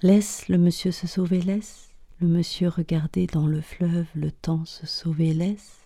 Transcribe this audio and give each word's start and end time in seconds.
Laisse 0.00 0.46
le 0.48 0.58
monsieur 0.58 0.92
se 0.92 1.08
sauver, 1.08 1.40
laisse 1.40 1.88
le 2.20 2.28
monsieur 2.28 2.68
regarder 2.68 3.26
dans 3.26 3.48
le 3.48 3.60
fleuve 3.60 4.06
le 4.14 4.30
temps 4.30 4.64
se 4.64 4.86
sauver, 4.86 5.34
laisse. 5.34 5.80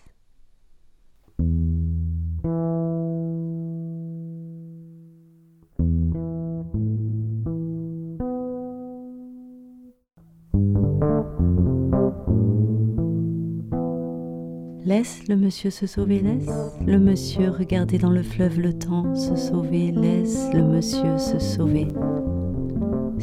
Laisse 14.85 15.27
le 15.27 15.35
monsieur 15.37 15.71
se 15.71 15.87
sauver, 15.87 16.19
laisse 16.19 16.45
le 16.85 16.99
monsieur 16.99 17.49
regarder 17.49 17.97
dans 17.97 18.11
le 18.11 18.21
fleuve 18.21 18.59
le 18.59 18.77
temps 18.77 19.15
se 19.15 19.35
sauver, 19.35 19.91
laisse 19.91 20.53
le 20.53 20.61
monsieur 20.61 21.17
se 21.17 21.39
sauver 21.39 21.87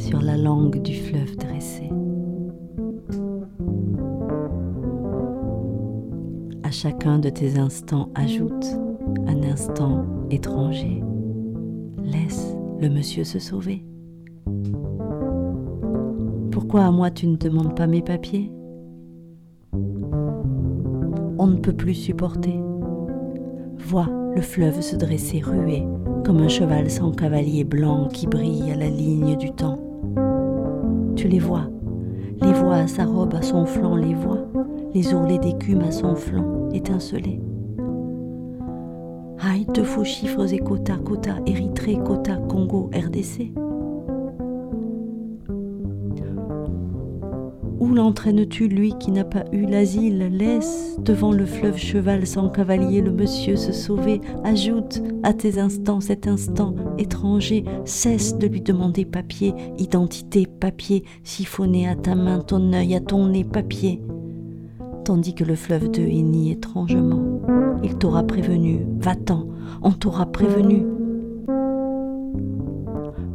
sur 0.01 0.21
la 0.21 0.35
langue 0.35 0.81
du 0.81 0.95
fleuve 0.95 1.35
dressé. 1.37 1.89
À 6.63 6.71
chacun 6.71 7.19
de 7.19 7.29
tes 7.29 7.59
instants 7.59 8.09
ajoute 8.15 8.65
un 9.27 9.43
instant 9.43 10.05
étranger. 10.31 11.03
Laisse 12.03 12.55
le 12.79 12.89
monsieur 12.89 13.23
se 13.23 13.37
sauver. 13.37 13.85
Pourquoi 16.51 16.85
à 16.85 16.91
moi 16.91 17.11
tu 17.11 17.27
ne 17.27 17.35
demandes 17.35 17.75
pas 17.75 17.87
mes 17.87 18.01
papiers? 18.01 18.51
On 21.37 21.47
ne 21.47 21.57
peut 21.57 21.73
plus 21.73 21.93
supporter. 21.93 22.59
Vois 23.77 24.09
le 24.35 24.41
fleuve 24.41 24.81
se 24.81 24.95
dresser 24.95 25.41
rué 25.41 25.83
comme 26.25 26.39
un 26.39 26.47
cheval 26.47 26.89
sans 26.89 27.11
cavalier 27.11 27.63
blanc 27.63 28.07
qui 28.07 28.25
brille 28.25 28.71
à 28.71 28.75
la 28.75 28.89
ligne 28.89 29.35
du 29.37 29.51
temps. 29.51 29.80
Tu 31.21 31.27
les 31.27 31.37
vois, 31.37 31.69
les 32.41 32.51
vois 32.51 32.77
à 32.77 32.87
sa 32.87 33.05
robe 33.05 33.35
à 33.35 33.43
son 33.43 33.67
flanc, 33.67 33.95
les 33.95 34.15
vois, 34.15 34.39
les 34.95 35.13
ourlets 35.13 35.37
d'écume 35.37 35.81
à 35.81 35.91
son 35.91 36.15
flanc 36.15 36.67
étinceler. 36.73 37.39
Aïe, 39.39 39.67
deux 39.71 39.83
faux 39.83 40.03
chiffres 40.03 40.51
et 40.51 40.57
quota, 40.57 40.95
quota, 40.95 41.35
Érythrée, 41.45 41.99
quota, 42.03 42.37
Congo, 42.37 42.89
RDC. 42.95 43.53
Où 47.91 47.93
l'entraînes-tu, 47.93 48.69
lui 48.69 48.93
qui 48.97 49.11
n'a 49.11 49.25
pas 49.25 49.43
eu 49.51 49.65
l'asile? 49.65 50.29
Laisse 50.31 50.95
devant 51.03 51.33
le 51.33 51.45
fleuve 51.45 51.75
cheval 51.75 52.25
sans 52.25 52.47
cavalier 52.47 53.01
le 53.01 53.11
monsieur 53.11 53.57
se 53.57 53.73
sauver. 53.73 54.21
Ajoute 54.45 55.03
à 55.23 55.33
tes 55.33 55.59
instants 55.59 55.99
cet 55.99 56.25
instant 56.25 56.73
étranger. 56.97 57.65
Cesse 57.83 58.37
de 58.37 58.47
lui 58.47 58.61
demander 58.61 59.03
papier, 59.03 59.53
identité, 59.77 60.47
papier, 60.47 61.03
siphonner 61.25 61.89
à 61.89 61.97
ta 61.97 62.15
main, 62.15 62.39
ton 62.39 62.71
œil, 62.71 62.95
à 62.95 63.01
ton 63.01 63.27
nez, 63.27 63.43
papier. 63.43 64.01
Tandis 65.03 65.35
que 65.35 65.43
le 65.43 65.55
fleuve 65.55 65.91
de 65.91 66.01
hennit 66.01 66.51
étrangement. 66.51 67.41
Il 67.83 67.97
t'aura 67.97 68.23
prévenu, 68.23 68.85
va-t'en, 69.01 69.49
on 69.81 69.91
t'aura 69.91 70.27
prévenu. 70.27 70.85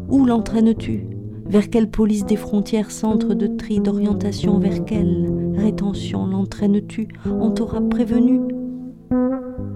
Où 0.09 0.25
l'entraînes-tu? 0.25 1.16
Vers 1.49 1.71
quelle 1.71 1.91
police 1.91 2.27
des 2.27 2.37
frontières, 2.37 2.91
centre 2.91 3.35
de 3.35 3.47
tri, 3.47 3.81
d'orientation, 3.81 4.59
vers 4.59 4.85
quelle 4.85 5.31
rétention 5.57 6.27
l'entraînes-tu 6.27 7.09
On 7.27 7.51
t'aura 7.51 7.81
prévenu. 7.81 8.41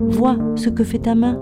Vois 0.00 0.38
ce 0.56 0.68
que 0.68 0.84
fait 0.84 0.98
ta 0.98 1.14
main. 1.14 1.40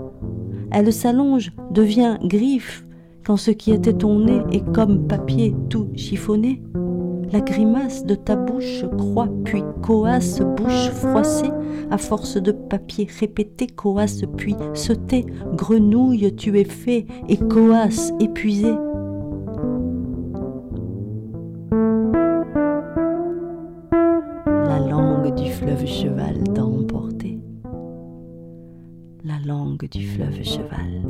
Elle 0.71 0.93
s'allonge, 0.93 1.51
devient 1.71 2.17
griffe, 2.23 2.85
quand 3.25 3.37
ce 3.37 3.51
qui 3.51 3.71
était 3.71 3.93
ton 3.93 4.19
nez 4.19 4.41
est 4.51 4.65
comme 4.71 5.07
papier 5.07 5.55
tout 5.69 5.89
chiffonné. 5.95 6.61
La 7.31 7.41
grimace 7.41 8.05
de 8.05 8.15
ta 8.15 8.35
bouche 8.35 8.85
croît, 8.97 9.29
puis 9.43 9.63
coasse, 9.83 10.41
bouche 10.57 10.89
froissée, 10.89 11.51
à 11.91 11.97
force 11.97 12.37
de 12.37 12.51
papier 12.51 13.07
répété, 13.19 13.67
coasse, 13.67 14.23
puis 14.35 14.55
sauter, 14.73 15.25
grenouille, 15.53 16.35
tu 16.35 16.59
es 16.59 16.63
fait, 16.63 17.05
et 17.27 17.37
coasse, 17.37 18.11
épuisé. 18.19 18.73
Langue 29.49 29.89
du 29.89 30.07
fleuve 30.07 30.43
cheval 30.43 31.01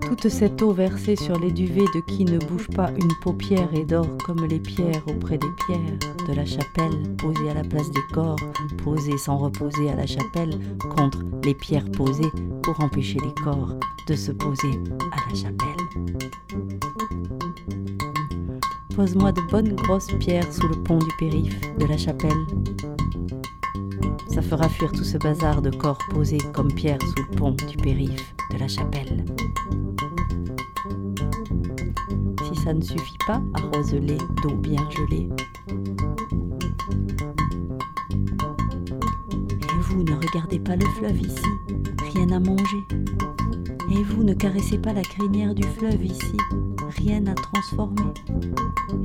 Toute 0.00 0.28
cette 0.28 0.62
eau 0.62 0.72
versée 0.72 1.16
sur 1.16 1.38
les 1.38 1.50
duvets 1.50 1.86
de 1.94 2.00
qui 2.00 2.24
ne 2.24 2.38
bouge 2.38 2.68
pas 2.68 2.90
une 2.90 3.12
paupière 3.22 3.68
et 3.74 3.84
dort 3.84 4.16
comme 4.24 4.46
les 4.46 4.60
pierres 4.60 5.02
auprès 5.08 5.38
des 5.38 5.50
pierres 5.66 5.98
de 6.28 6.34
la 6.34 6.44
chapelle, 6.44 7.16
posée 7.16 7.50
à 7.50 7.54
la 7.54 7.64
place 7.64 7.90
des 7.90 8.06
corps, 8.12 8.36
posée 8.84 9.18
sans 9.18 9.38
reposer 9.38 9.90
à 9.90 9.96
la 9.96 10.06
chapelle, 10.06 10.58
contre 10.94 11.18
les 11.42 11.54
pierres 11.54 11.90
posées 11.90 12.30
pour 12.62 12.78
empêcher 12.80 13.18
les 13.24 13.34
corps 13.42 13.74
de 14.06 14.14
se 14.14 14.32
poser 14.32 14.78
à 15.10 15.28
la 15.28 15.34
chapelle. 15.34 15.82
Pose-moi 18.94 19.32
de 19.32 19.40
bonnes 19.50 19.74
grosses 19.74 20.12
pierres 20.20 20.52
sous 20.52 20.68
le 20.68 20.76
pont 20.82 20.98
du 20.98 21.08
périph' 21.18 21.78
de 21.78 21.86
la 21.86 21.96
chapelle. 21.96 22.46
Ça 24.32 24.42
fera 24.42 24.68
fuir 24.68 24.90
tout 24.92 25.04
ce 25.04 25.18
bazar 25.18 25.62
de 25.62 25.70
corps 25.70 25.98
posés 26.10 26.38
comme 26.52 26.72
pierres 26.72 27.02
sous 27.02 27.22
le 27.30 27.36
pont 27.36 27.50
du 27.50 27.76
périph' 27.76 28.34
de 28.52 28.58
la 28.58 28.68
chapelle. 28.68 29.24
ça 32.62 32.72
ne 32.72 32.80
suffit 32.80 33.18
pas, 33.26 33.42
arrose-les 33.54 34.18
d'eau 34.42 34.54
bien 34.56 34.88
gelée. 34.90 35.28
Et 39.58 39.80
vous 39.80 40.04
ne 40.04 40.14
regardez 40.14 40.60
pas 40.60 40.76
le 40.76 40.86
fleuve 40.96 41.20
ici, 41.20 41.42
rien 42.14 42.30
à 42.30 42.38
manger. 42.38 42.84
Et 43.92 44.02
vous 44.02 44.24
ne 44.24 44.32
caressez 44.32 44.78
pas 44.78 44.92
la 44.92 45.02
crinière 45.02 45.54
du 45.54 45.62
fleuve 45.62 46.04
ici, 46.04 46.36
rien 46.96 47.26
à 47.26 47.34
transformer. 47.34 48.12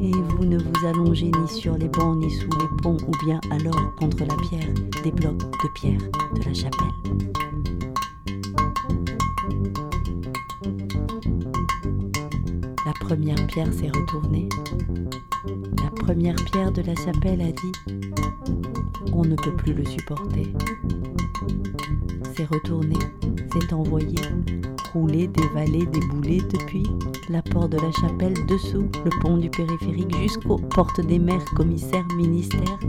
Et 0.01 0.11
vous 0.11 0.45
ne 0.45 0.57
vous 0.57 0.87
allongez 0.87 1.29
ni 1.29 1.47
sur 1.47 1.77
les 1.77 1.89
bancs 1.89 2.17
ni 2.17 2.31
sous 2.31 2.49
les 2.59 2.81
ponts 2.81 2.97
ou 3.07 3.25
bien 3.25 3.39
alors 3.51 3.95
contre 3.95 4.23
la 4.25 4.35
pierre 4.49 4.73
des 5.03 5.11
blocs 5.11 5.37
de 5.37 5.69
pierre 5.75 6.01
de 6.35 6.43
la 6.43 6.53
chapelle. 6.53 7.27
première 13.07 13.47
pierre 13.47 13.73
s'est 13.73 13.90
retournée. 13.90 14.49
La 15.81 15.90
première 15.91 16.35
pierre 16.35 16.73
de 16.73 16.81
la 16.81 16.93
chapelle 16.93 17.40
a 17.40 17.53
dit 17.53 17.72
On 19.13 19.23
ne 19.23 19.35
peut 19.35 19.55
plus 19.55 19.73
le 19.73 19.85
supporter. 19.85 20.51
S'est 22.37 22.45
retourné, 22.45 22.93
s'est 23.51 23.73
envoyé, 23.73 24.16
roulé, 24.93 25.28
dévalé, 25.28 25.87
déboulé 25.87 26.37
depuis 26.53 26.84
la 27.29 27.41
porte 27.41 27.72
de 27.72 27.78
la 27.78 27.91
chapelle 27.93 28.35
dessous 28.45 28.87
le 29.03 29.09
pont 29.22 29.37
du 29.37 29.49
périphérique 29.49 30.16
jusqu'aux 30.17 30.57
portes 30.57 31.01
des 31.01 31.17
maires, 31.17 31.43
commissaires, 31.55 32.05
ministères. 32.16 32.79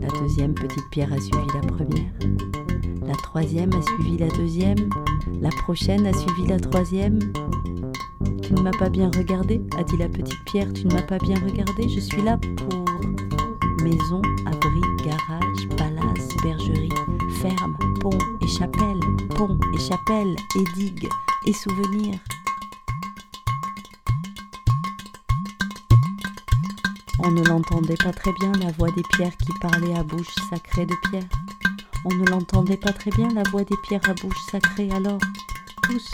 La 0.00 0.08
deuxième 0.20 0.54
petite 0.54 0.90
pierre 0.90 1.12
a 1.12 1.20
suivi 1.20 1.46
la 1.54 1.68
première. 1.68 2.12
La 3.06 3.14
troisième 3.14 3.72
a 3.72 3.82
suivi 3.82 4.18
la 4.18 4.28
deuxième. 4.30 4.90
La 5.40 5.50
prochaine 5.50 6.04
a 6.04 6.12
suivi 6.12 6.48
la 6.48 6.58
troisième. 6.58 7.20
Tu 8.42 8.54
ne 8.54 8.60
m'as 8.60 8.76
pas 8.76 8.88
bien 8.88 9.08
regardé, 9.16 9.60
a 9.78 9.84
dit 9.84 9.96
la 9.98 10.08
petite 10.08 10.44
pierre. 10.46 10.72
Tu 10.72 10.84
ne 10.88 10.94
m'as 10.94 11.02
pas 11.02 11.18
bien 11.18 11.36
regardé. 11.46 11.88
Je 11.88 12.00
suis 12.00 12.22
là 12.22 12.38
pour 12.38 12.84
maison, 13.84 14.22
abri, 14.46 14.80
garage, 15.04 15.68
bergeries, 16.44 16.90
fermes, 17.40 17.76
ponts 18.00 18.18
et 18.42 18.46
chapelles, 18.46 19.00
ponts 19.34 19.58
et 19.74 19.78
chapelles 19.78 20.36
et 20.56 20.64
digues 20.74 21.08
et 21.46 21.54
souvenirs. 21.54 22.18
On 27.20 27.30
ne 27.30 27.42
l'entendait 27.44 27.96
pas 27.96 28.12
très 28.12 28.32
bien 28.40 28.52
la 28.60 28.70
voix 28.72 28.90
des 28.90 29.02
pierres 29.14 29.36
qui 29.38 29.52
parlait 29.58 29.94
à 29.94 30.02
bouche 30.02 30.34
sacrée 30.50 30.84
de 30.84 30.94
pierre. 31.08 31.28
On 32.04 32.14
ne 32.14 32.26
l'entendait 32.26 32.76
pas 32.76 32.92
très 32.92 33.10
bien 33.12 33.28
la 33.28 33.44
voix 33.44 33.64
des 33.64 33.76
pierres 33.82 34.06
à 34.06 34.12
bouche 34.12 34.42
sacrée 34.50 34.90
alors. 34.90 35.20
Tous, 35.84 36.10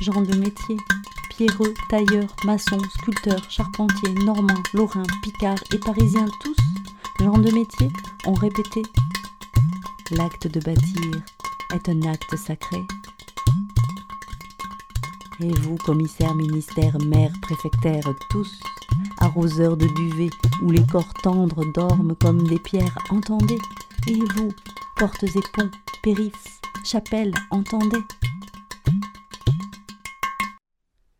gens 0.00 0.22
de 0.22 0.34
métier, 0.34 0.78
pierreux, 1.28 1.74
tailleurs, 1.88 2.34
maçons, 2.44 2.82
sculpteurs, 2.98 3.48
charpentiers, 3.48 4.14
normands, 4.24 4.62
lorrains, 4.74 5.06
picards 5.22 5.62
et 5.72 5.78
parisiens, 5.78 6.26
tous, 6.40 6.56
gens 7.24 7.38
de 7.38 7.52
métier, 7.52 7.88
ont 8.26 8.34
répété 8.34 8.82
L'acte 10.10 10.48
de 10.48 10.60
bâtir 10.60 11.22
est 11.74 11.88
un 11.88 12.02
acte 12.02 12.36
sacré. 12.36 12.78
Et 15.40 15.52
vous, 15.60 15.76
commissaires, 15.76 16.34
ministères, 16.34 16.98
maires, 16.98 17.32
préfectaires, 17.42 18.12
tous, 18.30 18.60
arroseurs 19.18 19.76
de 19.76 19.86
duvet, 19.86 20.30
où 20.62 20.70
les 20.70 20.84
corps 20.86 21.12
tendres 21.22 21.64
dorment 21.72 22.14
comme 22.16 22.46
des 22.46 22.58
pierres, 22.58 22.98
entendez. 23.10 23.58
Et 24.08 24.18
vous, 24.34 24.52
portes 24.96 25.24
et 25.24 25.42
ponts, 25.54 25.70
périphes, 26.02 26.60
chapelles, 26.84 27.34
entendez. 27.50 28.02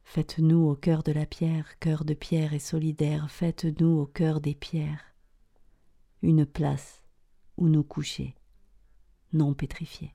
Faites-nous 0.05 0.69
au 0.69 0.75
cœur 0.75 1.03
de 1.03 1.13
la 1.13 1.27
pierre, 1.27 1.79
cœur 1.79 2.05
de 2.05 2.15
pierre 2.15 2.53
et 2.53 2.59
solidaire, 2.59 3.31
faites-nous 3.31 4.01
au 4.01 4.07
cœur 4.07 4.41
des 4.41 4.55
pierres 4.55 5.11
une 6.23 6.45
place 6.47 7.03
où 7.57 7.69
nous 7.69 7.83
coucher, 7.83 8.35
non 9.33 9.55
pétrifiés. 9.55 10.13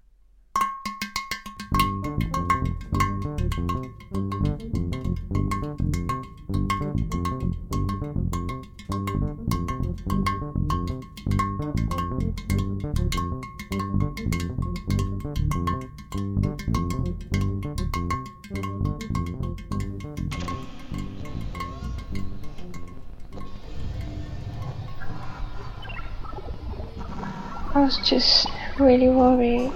Really 28.80 29.08
worried 29.08 29.72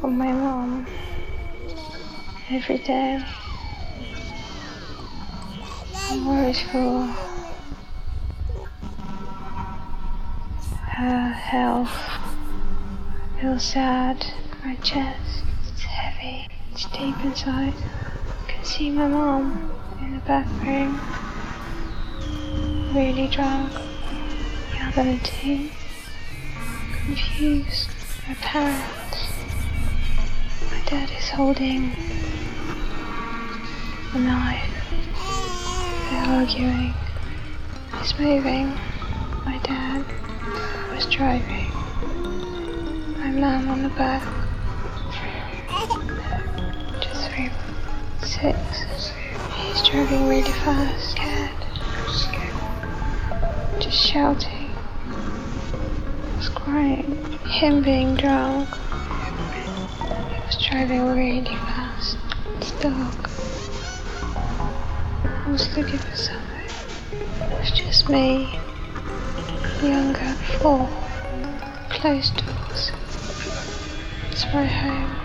for 0.00 0.08
my 0.08 0.30
mom 0.30 0.86
every 2.50 2.78
day. 2.78 3.20
I'm 6.08 6.26
worried 6.26 6.56
for 6.56 7.06
her 10.86 11.28
health. 11.30 11.90
I 13.36 13.40
feel 13.40 13.58
sad. 13.58 14.26
My 14.64 14.76
chest, 14.76 15.42
it's 15.72 15.82
heavy. 15.82 16.46
It's 16.70 16.84
deep 16.90 17.16
inside. 17.24 17.74
I 17.74 18.50
can 18.52 18.64
see 18.64 18.90
my 18.90 19.08
mom 19.08 19.72
in 20.00 20.14
the 20.14 20.20
back 20.20 20.46
room, 20.62 21.00
really 22.94 23.26
drunk. 23.26 23.72
Seventeen. 24.94 25.70
Confused. 27.10 27.90
My 28.28 28.34
parents. 28.34 29.32
My 30.70 30.80
dad 30.86 31.10
is 31.10 31.28
holding 31.30 31.90
a 34.14 34.18
knife. 34.18 34.70
They're 36.08 36.36
arguing. 36.38 36.94
He's 37.98 38.16
moving. 38.16 38.68
My 39.44 39.58
dad 39.64 40.04
was 40.94 41.06
driving. 41.06 41.72
My 43.18 43.30
mum 43.32 43.68
on 43.70 43.82
the 43.82 43.88
back. 43.98 44.22
Just 47.02 47.28
three, 47.32 47.50
six. 48.22 49.12
He's 49.56 49.82
driving 49.88 50.28
really 50.28 50.52
fast. 50.52 51.10
Scared. 51.10 51.50
Just 53.82 53.98
shouting 53.98 54.59
crying. 56.70 57.38
Him 57.46 57.82
being 57.82 58.14
drunk. 58.14 58.68
He 60.30 60.40
was 60.46 60.56
driving 60.68 61.04
really 61.04 61.44
fast. 61.44 62.16
It's 62.58 62.70
dark. 62.80 63.28
I 65.24 65.50
was 65.50 65.76
looking 65.76 65.98
for 65.98 66.16
something. 66.16 66.70
It 67.12 67.58
was 67.58 67.70
just 67.72 68.08
me. 68.08 68.60
Younger, 69.82 70.34
four. 70.60 70.88
Closed 71.88 72.36
doors. 72.36 72.92
It's 74.30 74.44
my 74.54 74.64
home. 74.64 75.16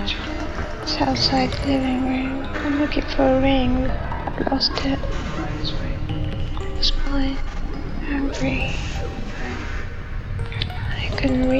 It's 0.00 0.96
outside 1.02 1.50
the 1.52 1.66
living 1.66 2.04
room. 2.08 2.46
I'm 2.64 2.80
looking 2.80 3.04
for 3.14 3.24
a 3.24 3.40
ring. 3.42 3.90
I 3.90 4.48
lost 4.50 4.72
it. 4.86 4.98
It 4.98 5.23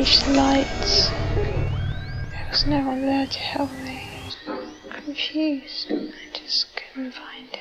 lights. 0.04 1.08
There 1.34 2.46
was 2.50 2.66
no 2.66 2.86
one 2.86 3.00
there 3.00 3.26
to 3.26 3.38
help 3.38 3.72
me. 3.84 4.06
Confused. 4.90 5.90
I 5.90 6.12
just 6.34 6.66
couldn't 6.76 7.12
find 7.12 7.48
it. 7.48 7.58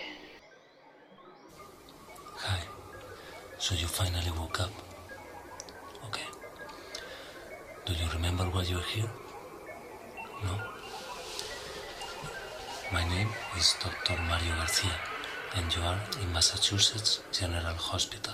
Hi. 2.35 2.59
So 3.59 3.75
you 3.75 3.87
finally 3.87 4.29
woke 4.37 4.59
up? 4.59 4.71
Okay. 6.07 6.27
Do 7.85 7.93
you 7.93 8.09
remember 8.13 8.43
why 8.43 8.63
you're 8.63 8.89
here? 8.91 9.09
No? 10.43 10.59
My 12.91 13.07
name 13.07 13.29
is 13.57 13.73
Dr. 13.81 14.21
Mario 14.21 14.53
Garcia, 14.57 14.99
and 15.55 15.73
you 15.73 15.81
are 15.81 15.99
in 16.21 16.33
Massachusetts 16.33 17.21
General 17.31 17.75
Hospital 17.75 18.33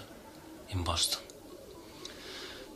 in 0.69 0.83
Boston. 0.83 1.21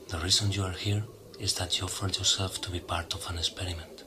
The 0.10 0.20
reason 0.20 0.52
you 0.52 0.62
are 0.62 0.78
here 0.86 1.04
is 1.44 1.56
that 1.56 1.78
you 1.78 1.84
offered 1.84 2.18
yourself 2.18 2.62
to 2.62 2.72
be 2.72 2.80
part 2.80 3.14
of 3.14 3.30
an 3.30 3.38
experiment. 3.38 4.06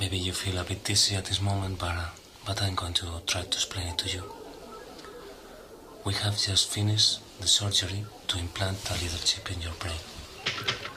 Maybe 0.00 0.18
you 0.18 0.32
feel 0.32 0.58
a 0.58 0.64
bit 0.64 0.82
dizzy 0.82 1.14
at 1.14 1.26
this 1.26 1.40
moment, 1.40 1.78
but, 1.78 1.94
uh, 1.94 2.06
but 2.44 2.60
I'm 2.60 2.74
going 2.74 2.94
to 2.94 3.06
try 3.28 3.42
to 3.42 3.46
explain 3.46 3.86
it 3.86 3.98
to 3.98 4.08
you. 4.08 4.24
We 6.04 6.14
have 6.14 6.36
just 6.36 6.68
finished 6.68 7.20
the 7.40 7.46
surgery 7.46 8.04
to 8.26 8.38
implant 8.40 8.90
a 8.90 8.94
little 8.94 9.20
chip 9.20 9.52
in 9.52 9.62
your 9.62 9.72
brain. 9.78 10.95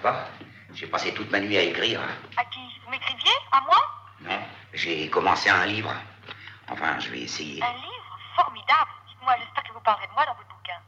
Pas. 0.00 0.28
J'ai 0.74 0.86
passé 0.86 1.12
toute 1.14 1.30
ma 1.30 1.40
nuit 1.40 1.56
à 1.56 1.62
écrire. 1.62 2.00
À 2.36 2.44
qui? 2.44 2.60
Vous 2.84 2.90
m'écriviez? 2.90 3.32
À 3.52 3.60
moi? 3.62 3.76
Non, 4.20 4.40
j'ai 4.72 5.08
commencé 5.08 5.48
un 5.48 5.66
livre. 5.66 5.94
Enfin, 6.68 6.98
je 7.00 7.08
vais 7.10 7.20
essayer. 7.20 7.62
Un 7.62 7.72
livre? 7.72 8.18
Formidable. 8.36 8.90
Dites-moi, 9.08 9.34
j'espère 9.38 9.64
que 9.64 9.72
vous 9.72 9.80
parlerez 9.80 10.06
de 10.06 10.12
moi 10.12 10.26
dans 10.26 10.34
votre 10.34 10.48
bouquin. 10.48 10.78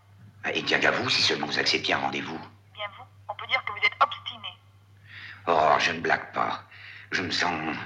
Ah, 0.44 0.52
et 0.52 0.62
bien 0.62 0.78
qu'à 0.78 0.90
vous, 0.90 1.08
si 1.08 1.22
seulement 1.22 1.46
vous 1.46 1.58
acceptiez 1.58 1.94
un 1.94 1.98
rendez-vous. 1.98 2.38
Bien 2.74 2.86
vous, 2.96 3.04
on 3.28 3.34
peut 3.34 3.46
dire 3.46 3.64
que 3.64 3.72
vous 3.72 3.84
êtes 3.84 3.96
obstiné. 4.00 4.48
Oh, 5.46 5.74
je 5.78 5.92
ne 5.92 6.00
blague 6.00 6.32
pas. 6.32 6.62
Je 7.10 7.22
me 7.22 7.30
sens 7.30 7.76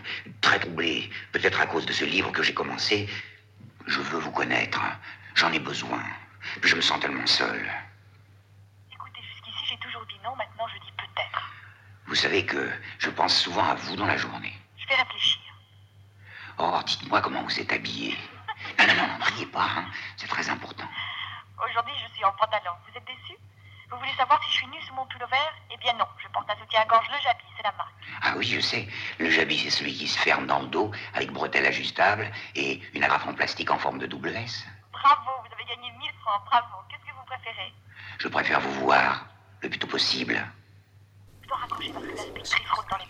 très 0.43 0.59
troublé, 0.59 1.11
peut-être 1.33 1.61
à 1.61 1.67
cause 1.67 1.87
de 1.87 1.93
ce 1.93 2.05
livre 2.05 2.31
que 2.33 2.43
j'ai 2.43 2.53
commencé. 2.53 3.09
Je 3.87 4.01
veux 4.01 4.19
vous 4.19 4.33
connaître. 4.33 4.81
J'en 5.35 5.53
ai 5.53 5.59
besoin. 5.59 6.03
Je 6.63 6.77
me 6.77 6.83
sens 6.83 7.01
tellement 7.01 7.27
seul. 7.27 7.71
Écoutez, 8.93 9.23
jusqu'ici, 9.23 9.65
j'ai 9.71 9.79
toujours 9.79 10.05
dit 10.07 10.19
non. 10.23 10.37
Maintenant, 10.37 10.67
je 10.69 10.79
dis 10.81 10.93
peut-être. 10.97 11.43
Vous 12.15 12.21
savez 12.21 12.47
que 12.47 12.71
je 13.01 13.11
pense 13.11 13.37
souvent 13.37 13.65
à 13.65 13.75
vous 13.75 13.97
dans 13.97 14.07
la 14.07 14.17
journée. 14.17 14.53
Je 14.77 14.87
vais 14.87 14.95
réfléchir. 14.95 15.41
Oh, 16.59 16.79
dites-moi 16.87 17.21
comment 17.21 17.43
vous 17.43 17.59
êtes 17.59 17.73
habillé. 17.73 18.17
Non, 18.79 18.87
non, 18.87 18.95
non, 18.95 19.19
ne 19.19 19.25
riez 19.25 19.47
pas. 19.47 19.67
Hein. 19.77 19.87
C'est 20.17 20.29
très 20.29 20.49
important. 20.49 20.87
Aujourd'hui, 21.59 21.93
je 22.07 22.15
suis 22.15 22.25
en 22.25 22.31
pantalon. 22.31 22.71
Vous 22.87 22.97
êtes 22.97 23.05
déçu 23.05 23.37
Vous 23.91 23.99
voulez 23.99 24.15
savoir 24.17 24.41
si 24.45 24.51
je 24.53 24.55
suis 24.59 24.67
nue 24.69 24.81
sous 24.87 24.95
mon 24.95 25.05
pullover 25.07 25.45
Eh 25.73 25.77
bien 25.79 25.93
non, 25.95 26.07
je 26.23 26.29
porte 26.29 26.49
un 26.49 26.57
soutien-gorge 26.57 27.09
Le 27.11 27.21
Jabi, 27.21 27.45
c'est 27.57 27.65
la 27.65 27.73
marque. 27.73 27.93
Ah 28.23 28.35
oui, 28.37 28.47
je 28.47 28.61
sais. 28.61 28.89
Le 29.19 29.29
jabi, 29.29 29.59
c'est 29.59 29.71
celui 29.71 29.93
qui 29.93 30.07
se 30.07 30.17
ferme 30.17 30.47
dans 30.47 30.61
le 30.61 30.69
dos 30.69 30.93
avec 31.15 31.33
bretelles 31.33 31.67
ajustables 31.67 32.31
et 32.55 32.81
une 32.95 33.03
agrafe 33.03 33.27
en 33.27 33.35
plastique 33.35 33.73
en 33.73 33.79
forme 33.79 33.99
de 33.99 34.07
double 34.07 34.37
S. 34.37 34.65
Bravo, 34.93 35.33
vous 35.45 35.53
avez 35.53 35.65
gagné 35.65 35.91
1000 35.91 36.11
francs, 36.23 36.45
bravo. 36.47 36.77
Qu'est-ce 36.89 37.11
que 37.11 37.17
vous 37.17 37.25
préférez? 37.27 37.75
Je 38.21 38.29
préfère 38.29 38.61
vous 38.61 38.87
voir 38.87 39.27
le 39.63 39.69
plus 39.69 39.81
tôt 39.81 39.89
possible. 39.89 40.41
Je 41.45 41.49
dois 41.49 41.59
raccrocher 41.59 41.93
parce 41.93 42.07
que 42.07 42.11
la 42.11 42.17
spectrie 42.17 42.65
frotte 42.65 42.87
dans 42.91 42.97
les 42.97 43.05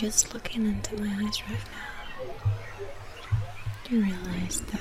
just 0.00 0.32
looking 0.32 0.64
into 0.64 0.96
my 0.96 1.08
eyes 1.22 1.42
right 1.42 1.58
now. 1.58 2.34
You 3.90 4.00
realize 4.00 4.62
that 4.62 4.80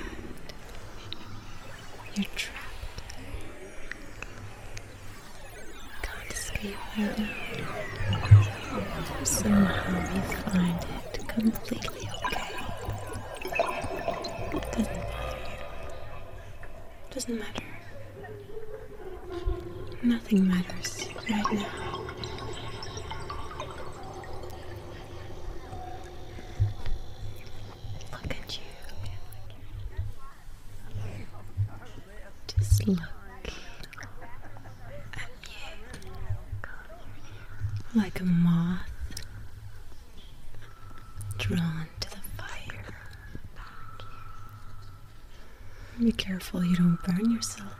you're 2.15 2.25
trapped. 2.37 3.01
You 5.57 5.73
can't 6.01 6.31
escape 6.31 6.77
right 6.97 7.19
now. 7.19 7.33
Somehow 9.25 10.15
you 10.15 10.21
find 10.21 10.85
it 11.13 11.27
completely 11.27 12.07
okay. 12.15 12.47
Doesn't 14.71 14.87
matter. 14.87 15.03
Doesn't 17.11 17.39
matter. 17.39 17.63
Nothing 20.01 20.47
matters 20.47 21.09
right 21.29 21.51
now. 21.51 21.65
Look 28.11 28.31
at 28.31 28.57
you. 28.57 28.63
Just 32.47 32.78
look 32.89 33.49
at 35.13 35.29
you. 35.43 36.11
Like 37.95 38.19
a 38.19 38.25
moth 38.25 38.79
drawn 41.37 41.87
to 42.01 42.09
the 42.09 42.17
fire. 42.37 42.95
Be 45.99 46.11
careful 46.11 46.63
you 46.63 46.75
don't 46.75 46.99
burn 47.03 47.31
yourself. 47.31 47.75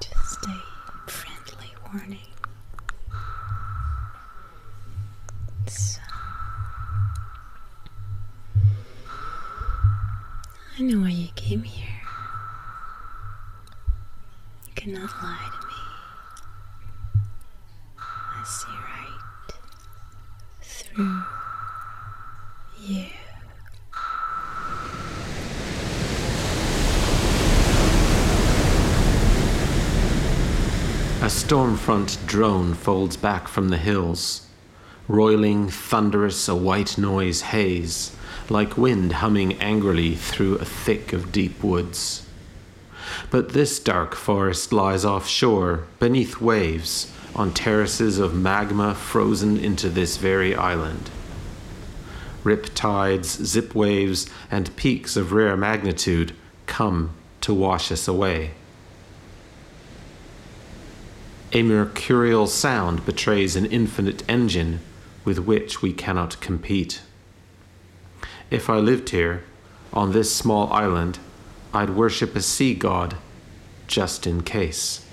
Just 0.00 0.46
a 0.46 0.62
friendly 1.10 1.74
warning. 1.92 2.18
So, 5.66 6.00
I 10.78 10.82
know 10.82 11.00
why 11.00 11.10
you 11.10 11.28
came 11.34 11.62
here. 11.62 11.86
You 14.66 14.72
cannot 14.74 15.10
lie 15.22 15.50
to 15.60 15.66
me. 15.66 15.74
I 17.98 18.42
see 18.44 18.68
right 18.68 19.52
through 20.62 21.22
you. 22.80 23.04
A 31.22 31.28
stormfront 31.50 32.24
drone 32.28 32.74
folds 32.74 33.16
back 33.16 33.48
from 33.48 33.70
the 33.70 33.76
hills, 33.76 34.46
roiling 35.08 35.68
thunderous 35.68 36.46
a 36.46 36.54
white 36.54 36.96
noise 36.96 37.40
haze, 37.40 38.14
like 38.48 38.78
wind 38.78 39.14
humming 39.14 39.54
angrily 39.54 40.14
through 40.14 40.54
a 40.58 40.64
thick 40.64 41.12
of 41.12 41.32
deep 41.32 41.60
woods. 41.60 42.24
But 43.32 43.48
this 43.48 43.80
dark 43.80 44.14
forest 44.14 44.72
lies 44.72 45.04
offshore, 45.04 45.88
beneath 45.98 46.40
waves, 46.40 47.12
on 47.34 47.52
terraces 47.52 48.20
of 48.20 48.32
magma 48.32 48.94
frozen 48.94 49.58
into 49.58 49.88
this 49.88 50.18
very 50.18 50.54
island. 50.54 51.10
Rip 52.44 52.72
tides, 52.76 53.44
zip 53.44 53.74
waves, 53.74 54.30
and 54.52 54.76
peaks 54.76 55.16
of 55.16 55.32
rare 55.32 55.56
magnitude 55.56 56.32
come 56.66 57.10
to 57.40 57.52
wash 57.52 57.90
us 57.90 58.06
away. 58.06 58.52
A 61.52 61.64
mercurial 61.64 62.46
sound 62.46 63.04
betrays 63.04 63.56
an 63.56 63.66
infinite 63.66 64.22
engine 64.28 64.78
with 65.24 65.40
which 65.40 65.82
we 65.82 65.92
cannot 65.92 66.40
compete. 66.40 67.02
If 68.52 68.70
I 68.70 68.76
lived 68.76 69.10
here, 69.10 69.42
on 69.92 70.12
this 70.12 70.32
small 70.32 70.72
island, 70.72 71.18
I'd 71.74 71.90
worship 71.90 72.36
a 72.36 72.40
sea 72.40 72.74
god, 72.74 73.16
just 73.88 74.28
in 74.28 74.42
case. 74.42 75.04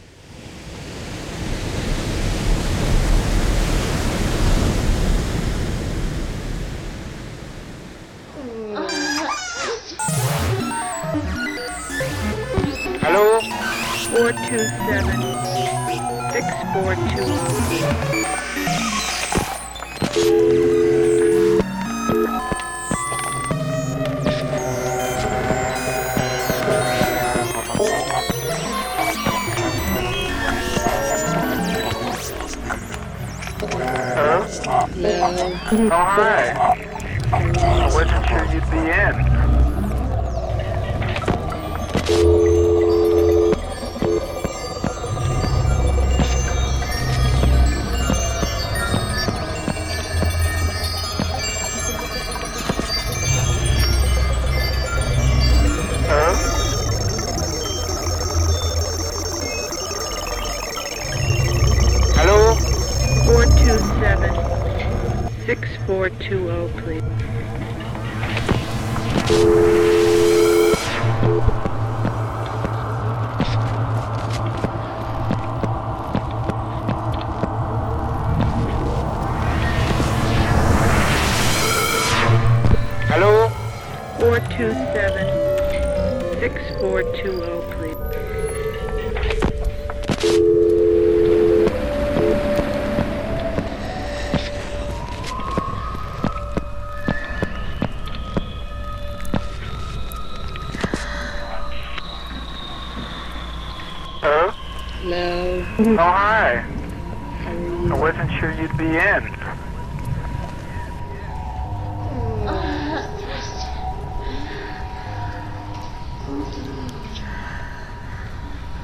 Sure 108.40 108.52
you'd 108.52 108.78
be 108.78 108.86
in. 108.86 109.34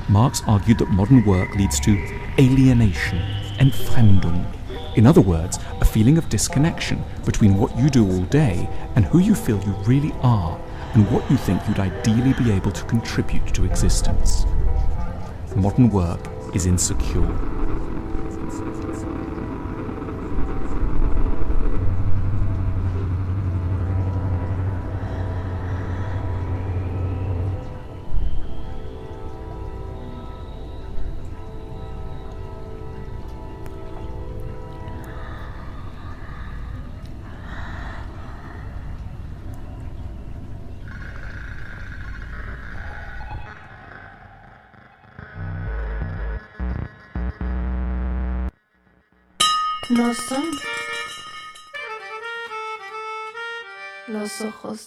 Marx 0.09 0.41
argued 0.47 0.77
that 0.79 0.89
modern 0.89 1.23
work 1.25 1.53
leads 1.55 1.79
to 1.81 1.91
alienation, 2.39 3.19
Entfremdung. 3.57 4.45
In 4.95 5.07
other 5.07 5.21
words, 5.21 5.59
a 5.81 5.85
feeling 5.85 6.17
of 6.17 6.29
disconnection 6.29 7.03
between 7.25 7.55
what 7.55 7.75
you 7.77 7.89
do 7.89 8.05
all 8.05 8.23
day 8.25 8.69
and 8.95 9.05
who 9.05 9.19
you 9.19 9.33
feel 9.35 9.59
you 9.63 9.73
really 9.85 10.13
are 10.21 10.59
and 10.93 11.09
what 11.11 11.29
you 11.31 11.37
think 11.37 11.61
you'd 11.67 11.79
ideally 11.79 12.33
be 12.33 12.51
able 12.51 12.71
to 12.71 12.83
contribute 12.85 13.53
to 13.53 13.65
existence. 13.65 14.45
Modern 15.55 15.89
work 15.89 16.19
is 16.55 16.65
insecure. 16.65 17.52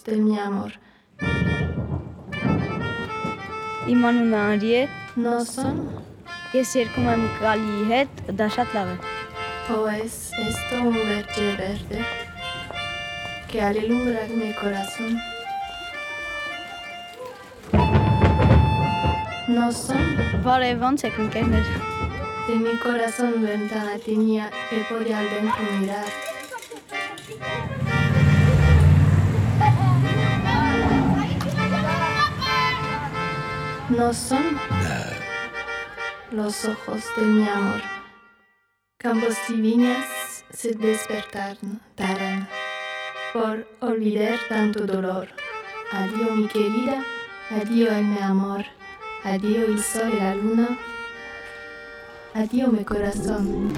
de 0.06 0.16
mi 0.16 0.38
amor. 0.38 0.72
Իմանու 3.92 4.28
նարի 4.34 4.76
է 4.82 4.84
No 5.16 5.40
son, 5.44 5.82
ես 6.56 6.76
երկում 6.80 7.08
եմ 7.14 7.26
գալի 7.40 7.88
հետ 7.90 8.22
դա 8.38 8.46
շատ 8.58 8.78
լավ 8.78 8.94
է 8.94 9.00
pues 9.68 10.32
esto 10.38 10.82
un 10.82 10.92
verde 10.92 11.56
verde 11.56 12.04
que 13.48 13.62
alumbra 13.62 14.26
mi 14.34 14.52
corazón. 14.54 15.20
No 19.48 19.70
son 19.72 20.02
Բարև 20.44 20.82
ոնց 20.82 21.06
եք 21.08 21.20
ընկերներ 21.24 21.70
de 22.48 22.56
mi 22.64 22.74
corazón 22.82 23.38
ventana 23.44 23.94
tenía 24.04 24.50
y 24.72 24.82
podía 24.90 25.18
al 25.20 25.30
dentro 25.30 25.62
mirar. 25.78 26.10
No 33.89 34.13
son 34.13 34.43
los 36.31 36.65
ojos 36.65 37.05
de 37.15 37.23
mi 37.23 37.47
amor. 37.47 37.81
Campos 38.97 39.37
y 39.47 39.53
viñas 39.53 40.43
se 40.49 40.73
despertaron 40.73 41.79
tarán, 41.95 42.49
por 43.31 43.65
olvidar 43.79 44.37
tanto 44.49 44.85
dolor. 44.85 45.29
Adiós 45.93 46.31
mi 46.31 46.47
querida, 46.47 47.01
adiós 47.49 48.01
mi 48.01 48.19
amor, 48.19 48.65
adiós 49.23 49.69
el 49.69 49.81
sol 49.81 50.11
y 50.13 50.19
la 50.19 50.35
luna, 50.35 50.77
adiós 52.33 52.73
mi 52.73 52.83
corazón. 52.83 53.71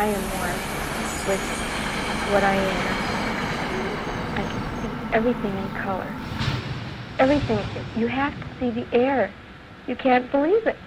I 0.00 0.06
am 0.06 0.22
one 0.40 1.28
with 1.28 1.40
what 2.32 2.42
I 2.42 2.54
am. 2.54 2.86
I 4.34 4.42
can 4.48 4.62
see 4.80 5.14
everything 5.14 5.54
in 5.54 5.68
color. 5.82 6.10
Everything. 7.18 7.58
You 8.00 8.06
have 8.06 8.32
to 8.32 8.46
see 8.58 8.70
the 8.70 8.86
air. 8.94 9.30
You 9.86 9.96
can't 9.96 10.32
believe 10.32 10.66
it. 10.66 10.78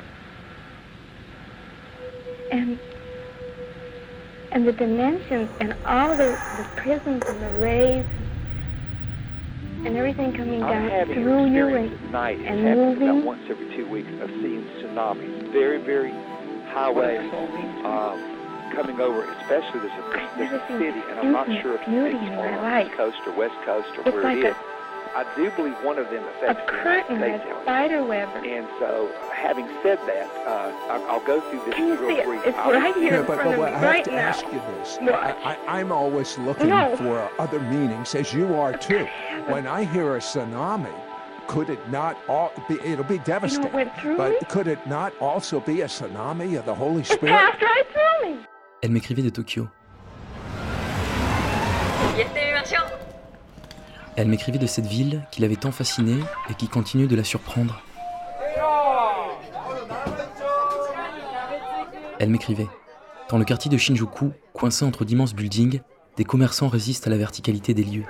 And 2.50 2.80
and 4.52 4.68
the 4.68 4.72
dimensions 4.72 5.48
and 5.60 5.76
all 5.86 6.18
the, 6.18 6.36
the 6.58 6.68
prisms 6.76 7.22
and 7.28 7.40
the 7.40 7.62
rays 7.62 8.06
and 9.86 9.96
everything 9.96 10.34
coming 10.34 10.64
I'm 10.64 10.72
down 10.72 10.90
having 10.90 11.14
through 11.14 11.44
an 11.44 11.54
you 11.54 11.68
experience 11.68 11.96
and, 11.98 12.06
at 12.08 12.12
night. 12.12 12.40
It 12.40 12.46
and 12.48 12.68
happens 12.68 13.00
moving. 13.00 13.10
about 13.10 13.26
once 13.26 13.44
every 13.48 13.76
two 13.76 13.88
weeks 13.88 14.10
I've 14.20 14.30
seen 14.30 14.68
tsunamis. 14.80 15.52
Very, 15.52 15.78
very 15.78 16.10
high 16.74 16.90
waves 16.90 17.32
um, 17.86 18.33
coming 18.74 19.00
over, 19.00 19.24
especially 19.24 19.80
there's 19.82 20.00
a, 20.00 20.32
there's 20.38 20.52
a 20.52 20.58
never 20.58 20.68
city, 20.80 21.02
and 21.10 21.20
I'm 21.20 21.32
not 21.32 21.48
sure 21.62 21.76
if 21.76 21.86
beauty 21.86 22.16
it's 22.18 22.24
in 22.28 22.34
on 22.34 22.52
the 22.56 22.62
life. 22.62 22.88
East 22.88 22.98
Coast 22.98 23.18
or 23.28 23.32
West 23.34 23.56
Coast 23.66 23.88
or 23.98 24.02
It's 24.02 24.12
where 24.14 24.24
like 24.24 24.38
it 24.40 24.46
a- 24.46 24.50
is. 24.50 24.56
I 25.16 25.24
do 25.36 25.52
believe 25.52 25.76
one 25.84 26.00
of 26.00 26.10
them 26.10 26.24
a 26.24 26.28
affects 26.30 26.66
the 26.72 26.76
United 26.78 27.06
curtain, 27.08 27.18
States. 27.20 27.44
a 27.60 27.62
spider 27.62 28.04
web. 28.04 28.28
And 28.44 28.68
so, 28.80 29.12
having 29.32 29.68
said 29.84 30.00
that, 30.08 30.26
uh, 30.48 30.74
I'll, 30.92 31.04
I'll 31.12 31.26
go 31.28 31.40
through 31.52 31.62
this 31.66 31.76
Can 31.76 31.88
you 31.90 31.96
real 31.98 32.10
see 32.10 32.16
it? 32.22 32.26
brief. 32.26 32.42
It's 32.48 32.58
I'll- 32.58 32.72
right 32.74 32.96
here 32.96 33.14
Yeah, 33.14 33.20
in 33.20 33.26
but, 33.28 33.36
front 33.36 33.50
but 33.50 33.54
of 33.54 33.60
what- 33.60 33.70
me 33.70 33.76
I 33.76 33.80
have 33.80 33.90
right 33.92 34.06
to 34.06 34.12
now. 34.12 34.18
ask 34.18 34.44
you 34.48 34.60
this. 34.80 34.98
Watch. 35.02 35.14
I, 35.14 35.54
I, 35.68 35.80
I'm 35.80 35.92
always 35.92 36.36
looking 36.40 36.70
No. 36.70 36.96
for 36.98 37.30
other 37.40 37.60
meanings, 37.60 38.16
as 38.16 38.34
you 38.34 38.56
are 38.56 38.76
too. 38.76 39.06
When 39.46 39.68
I 39.68 39.84
hear 39.84 40.16
a 40.16 40.20
tsunami, 40.20 40.92
could 41.46 41.70
it 41.70 41.88
not 41.92 42.18
all 42.28 42.52
be? 42.68 42.80
It'll 42.82 43.04
be 43.04 43.20
devastating. 43.20 43.72
went 43.72 43.96
through 44.00 44.18
but 44.18 44.32
me? 44.32 44.38
could 44.50 44.66
it 44.68 44.88
not 44.88 45.14
also 45.20 45.60
be 45.60 45.82
a 45.82 45.86
tsunami 45.86 46.58
of 46.58 46.66
the 46.66 46.74
Holy 46.74 47.02
It 47.02 47.06
Spirit? 47.06 47.34
passed 47.34 47.62
right 47.62 47.84
through 47.92 48.32
me. 48.32 48.40
Elle 48.84 48.92
m'écrivait 48.92 49.22
de 49.22 49.30
Tokyo. 49.30 49.70
Elle 54.18 54.28
m'écrivait 54.28 54.58
de 54.58 54.68
cette 54.68 54.88
ville 54.88 55.26
qui 55.32 55.42
l'avait 55.42 55.56
tant 55.56 55.72
fascinée 55.72 56.20
et 56.50 56.54
qui 56.54 56.68
continue 56.68 57.08
de 57.08 57.16
la 57.16 57.24
surprendre. 57.24 57.82
Elle 62.20 62.30
m'écrivait. 62.30 62.68
Dans 63.30 63.38
le 63.38 63.46
quartier 63.46 63.72
de 63.72 63.78
Shinjuku, 63.78 64.32
coincé 64.52 64.84
entre 64.84 65.06
d'immenses 65.06 65.34
buildings, 65.34 65.80
des 66.18 66.26
commerçants 66.26 66.68
résistent 66.68 67.08
à 67.08 67.10
la 67.10 67.18
verticalité 67.18 67.74
des 67.74 67.86
lieux. 67.86 68.06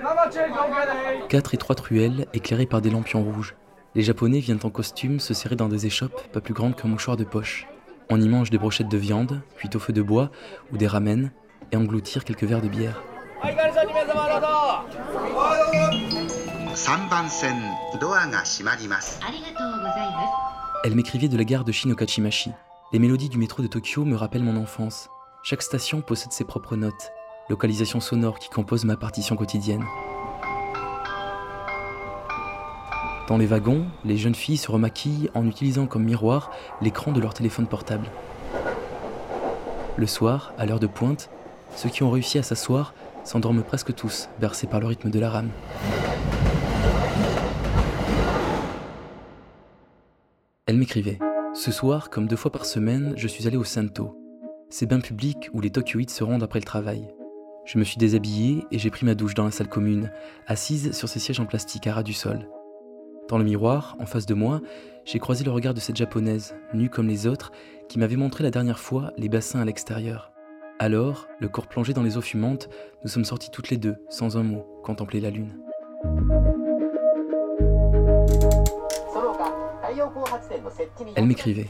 Quatre 1.30 1.54
étroites 1.54 1.82
ruelles 1.82 2.26
éclairées 2.34 2.66
par 2.66 2.82
des 2.82 2.90
lampions 2.90 3.24
rouges. 3.24 3.54
Les 3.94 4.02
Japonais 4.02 4.40
viennent 4.40 4.60
en 4.64 4.72
costume 4.72 5.20
se 5.20 5.36
serrer 5.36 5.56
dans 5.56 5.70
des 5.70 5.86
échoppes 5.86 6.20
pas 6.32 6.42
plus 6.42 6.56
grandes 6.56 6.76
qu'un 6.76 6.88
mouchoir 6.88 7.16
de 7.16 7.26
poche. 7.26 7.68
On 8.10 8.22
y 8.22 8.28
mange 8.28 8.50
des 8.50 8.58
brochettes 8.58 8.90
de 8.90 8.98
viande, 8.98 9.42
cuites 9.58 9.76
au 9.76 9.80
feu 9.80 9.94
de 9.94 10.02
bois, 10.02 10.30
ou 10.72 10.78
des 10.78 10.88
ramen, 10.88 11.32
et 11.72 11.78
engloutir 11.78 12.24
quelques 12.26 12.44
verres 12.44 12.62
de 12.62 12.68
bière. 12.68 13.02
Elle 20.84 20.96
m'écrivait 20.96 21.28
de 21.28 21.38
la 21.38 21.44
gare 21.44 21.64
de 21.64 21.72
Shinokachimachi. 21.72 22.52
Les 22.92 23.00
mélodies 23.00 23.30
du 23.30 23.38
métro 23.38 23.62
de 23.62 23.68
Tokyo 23.68 24.06
me 24.06 24.16
rappellent 24.16 24.44
mon 24.44 24.58
enfance. 24.58 25.10
Chaque 25.44 25.62
station 25.62 26.02
possède 26.02 26.32
ses 26.32 26.46
propres 26.46 26.76
notes, 26.76 27.12
localisations 27.50 28.00
sonores 28.00 28.40
qui 28.40 28.50
composent 28.50 28.86
ma 28.86 28.98
partition 28.98 29.36
quotidienne. 29.36 29.84
Dans 33.28 33.38
les 33.38 33.46
wagons, 33.46 33.86
les 34.04 34.18
jeunes 34.18 34.36
filles 34.36 34.58
se 34.58 34.70
remaquillent 34.70 35.30
en 35.34 35.48
utilisant 35.48 35.88
comme 35.88 36.04
miroir 36.04 36.52
l'écran 36.82 37.14
de 37.14 37.22
leur 37.22 37.34
téléphone 37.34 37.68
portable. 37.68 38.08
Le 39.96 40.08
soir, 40.08 40.54
à 40.58 40.66
l'heure 40.66 40.82
de 40.82 40.88
pointe, 40.88 41.30
ceux 41.78 41.88
qui 41.88 42.04
ont 42.04 42.12
réussi 42.12 42.38
à 42.38 42.44
s'asseoir 42.44 42.94
s'endorment 43.24 43.64
presque 43.64 43.96
tous, 43.96 44.28
bercés 44.42 44.68
par 44.68 44.82
le 44.82 44.88
rythme 44.88 45.10
de 45.10 45.20
la 45.20 45.30
rame. 45.30 45.50
Elle 50.66 50.78
m'écrivait 50.78 51.20
Ce 51.54 51.72
soir, 51.72 52.10
comme 52.10 52.28
deux 52.28 52.36
fois 52.36 52.52
par 52.52 52.66
semaine, 52.66 53.14
je 53.16 53.30
suis 53.30 53.48
allé 53.48 53.56
au 53.56 53.64
Santo, 53.64 54.18
ces 54.70 54.86
bains 54.86 55.00
publics 55.00 55.50
où 55.54 55.62
les 55.62 55.70
Tokyoïdes 55.70 56.10
se 56.10 56.26
rendent 56.26 56.44
après 56.44 56.60
le 56.60 56.66
travail. 56.66 57.08
Je 57.64 57.78
me 57.78 57.86
suis 57.86 57.98
déshabillé 57.98 58.66
et 58.72 58.80
j'ai 58.80 58.90
pris 58.90 59.06
ma 59.06 59.16
douche 59.16 59.34
dans 59.34 59.46
la 59.46 59.52
salle 59.52 59.70
commune, 59.70 60.12
assise 60.46 60.92
sur 60.92 61.08
ces 61.08 61.20
sièges 61.20 61.40
en 61.40 61.46
plastique 61.46 61.88
à 61.88 61.94
ras 61.94 62.04
du 62.04 62.12
sol. 62.12 62.50
Dans 63.30 63.38
le 63.38 63.44
miroir, 63.44 63.96
en 64.00 64.06
face 64.06 64.26
de 64.26 64.34
moi, 64.34 64.62
j'ai 65.06 65.20
croisé 65.20 65.44
le 65.44 65.52
regard 65.52 65.74
de 65.74 65.80
cette 65.80 65.96
japonaise, 65.96 66.56
nue 66.74 66.90
comme 66.90 67.08
les 67.08 67.26
autres, 67.26 67.52
qui 67.88 67.98
m'avait 67.98 68.16
montré 68.16 68.44
la 68.44 68.52
dernière 68.52 68.80
fois 68.80 69.12
les 69.18 69.30
bassins 69.30 69.62
à 69.62 69.66
l'extérieur. 69.66 70.32
Alors, 70.80 71.28
le 71.40 71.48
corps 71.48 71.68
plongé 71.68 71.94
dans 71.94 72.04
les 72.04 72.18
eaux 72.18 72.22
fumantes, 72.22 72.70
nous 73.04 73.10
sommes 73.10 73.26
sortis 73.26 73.50
toutes 73.50 73.70
les 73.70 73.78
deux, 73.78 73.96
sans 74.10 74.38
un 74.38 74.44
mot, 74.44 74.66
contempler 74.84 75.22
la 75.22 75.30
lune. 75.30 75.58
Elle 81.16 81.26
m'écrivait. 81.26 81.70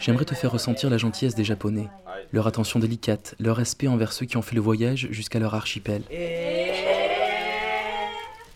J'aimerais 0.00 0.24
te 0.24 0.34
faire 0.34 0.50
ressentir 0.50 0.90
la 0.90 0.98
gentillesse 0.98 1.34
des 1.34 1.44
Japonais, 1.44 1.88
leur 2.32 2.46
attention 2.46 2.78
délicate, 2.80 3.36
leur 3.38 3.56
respect 3.56 3.88
envers 3.88 4.12
ceux 4.12 4.26
qui 4.26 4.36
ont 4.36 4.42
fait 4.42 4.56
le 4.56 4.60
voyage 4.60 5.08
jusqu'à 5.10 5.38
leur 5.38 5.54
archipel. 5.54 6.02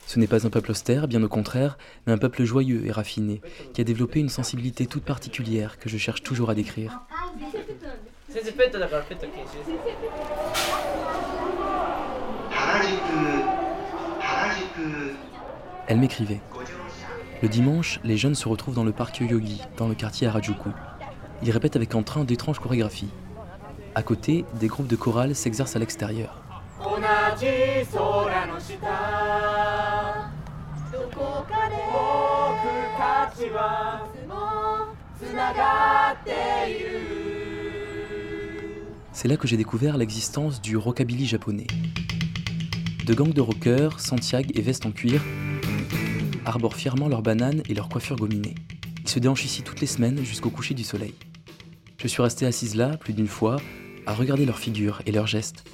Ce 0.09 0.19
n'est 0.19 0.27
pas 0.27 0.47
un 0.47 0.49
peuple 0.49 0.71
austère, 0.71 1.07
bien 1.07 1.23
au 1.23 1.29
contraire, 1.29 1.77
mais 2.07 2.15
un 2.15 2.17
peuple 2.17 2.43
joyeux 2.43 2.87
et 2.87 2.91
raffiné, 2.91 3.43
qui 3.75 3.83
a 3.83 3.85
développé 3.85 4.21
une 4.21 4.31
sensibilité 4.31 4.87
toute 4.87 5.05
particulière 5.05 5.79
que 5.79 5.91
je 5.91 5.99
cherche 5.99 6.23
toujours 6.23 6.49
à 6.49 6.55
décrire. 6.55 7.03
Elle 15.89 15.99
m'écrivait. 15.99 16.41
Le 17.43 17.49
dimanche, 17.51 18.01
les 18.03 18.17
jeunes 18.17 18.35
se 18.35 18.49
retrouvent 18.49 18.75
dans 18.75 18.85
le 18.85 18.93
parc 18.93 19.21
Yogi, 19.21 19.61
dans 19.77 19.89
le 19.89 19.95
quartier 19.95 20.27
Harajuku. 20.27 20.71
Ils 21.43 21.51
répètent 21.51 21.77
avec 21.77 21.95
entrain 21.95 22.25
d'étranges 22.25 22.61
chorégraphies. 22.61 23.11
À 23.95 24.03
côté, 24.03 24.47
des 24.55 24.69
groupes 24.69 24.89
de 24.89 24.97
chorales 24.97 25.35
s'exercent 25.35 25.77
à 25.77 25.79
l'extérieur. 25.79 26.41
C'est 39.13 39.29
là 39.29 39.37
que 39.37 39.49
j'ai 39.49 39.57
découvert 39.57 39.97
l'existence 39.97 40.61
du 40.61 40.77
rockabilly 40.77 41.27
japonais. 41.27 41.67
De 43.05 43.15
gangs 43.15 43.33
de 43.33 43.41
rockers, 43.41 44.01
Santiago 44.01 44.49
et 44.55 44.61
vestes 44.61 44.87
en 44.87 44.93
cuir 44.93 45.23
arborent 46.49 46.75
fièrement 46.75 47.09
leurs 47.09 47.23
bananes 47.23 47.63
et 47.69 47.75
leurs 47.75 47.89
coiffures 47.89 48.17
gominées. 48.17 48.55
Ils 49.03 49.09
se 49.09 49.19
déhanchent 49.19 49.45
ici 49.45 49.63
toutes 49.63 49.81
les 49.81 49.87
semaines 49.87 50.25
jusqu'au 50.25 50.51
coucher 50.51 50.75
du 50.75 50.85
soleil. 50.85 51.15
Je 51.99 52.09
suis 52.09 52.23
restée 52.23 52.47
assise 52.47 52.75
là, 52.75 52.97
plus 52.97 53.13
d'une 53.13 53.27
fois, 53.27 53.57
à 54.07 54.15
regarder 54.15 54.47
leurs 54.47 54.59
figures 54.59 55.03
et 55.05 55.13
leurs 55.13 55.27
gestes. 55.27 55.65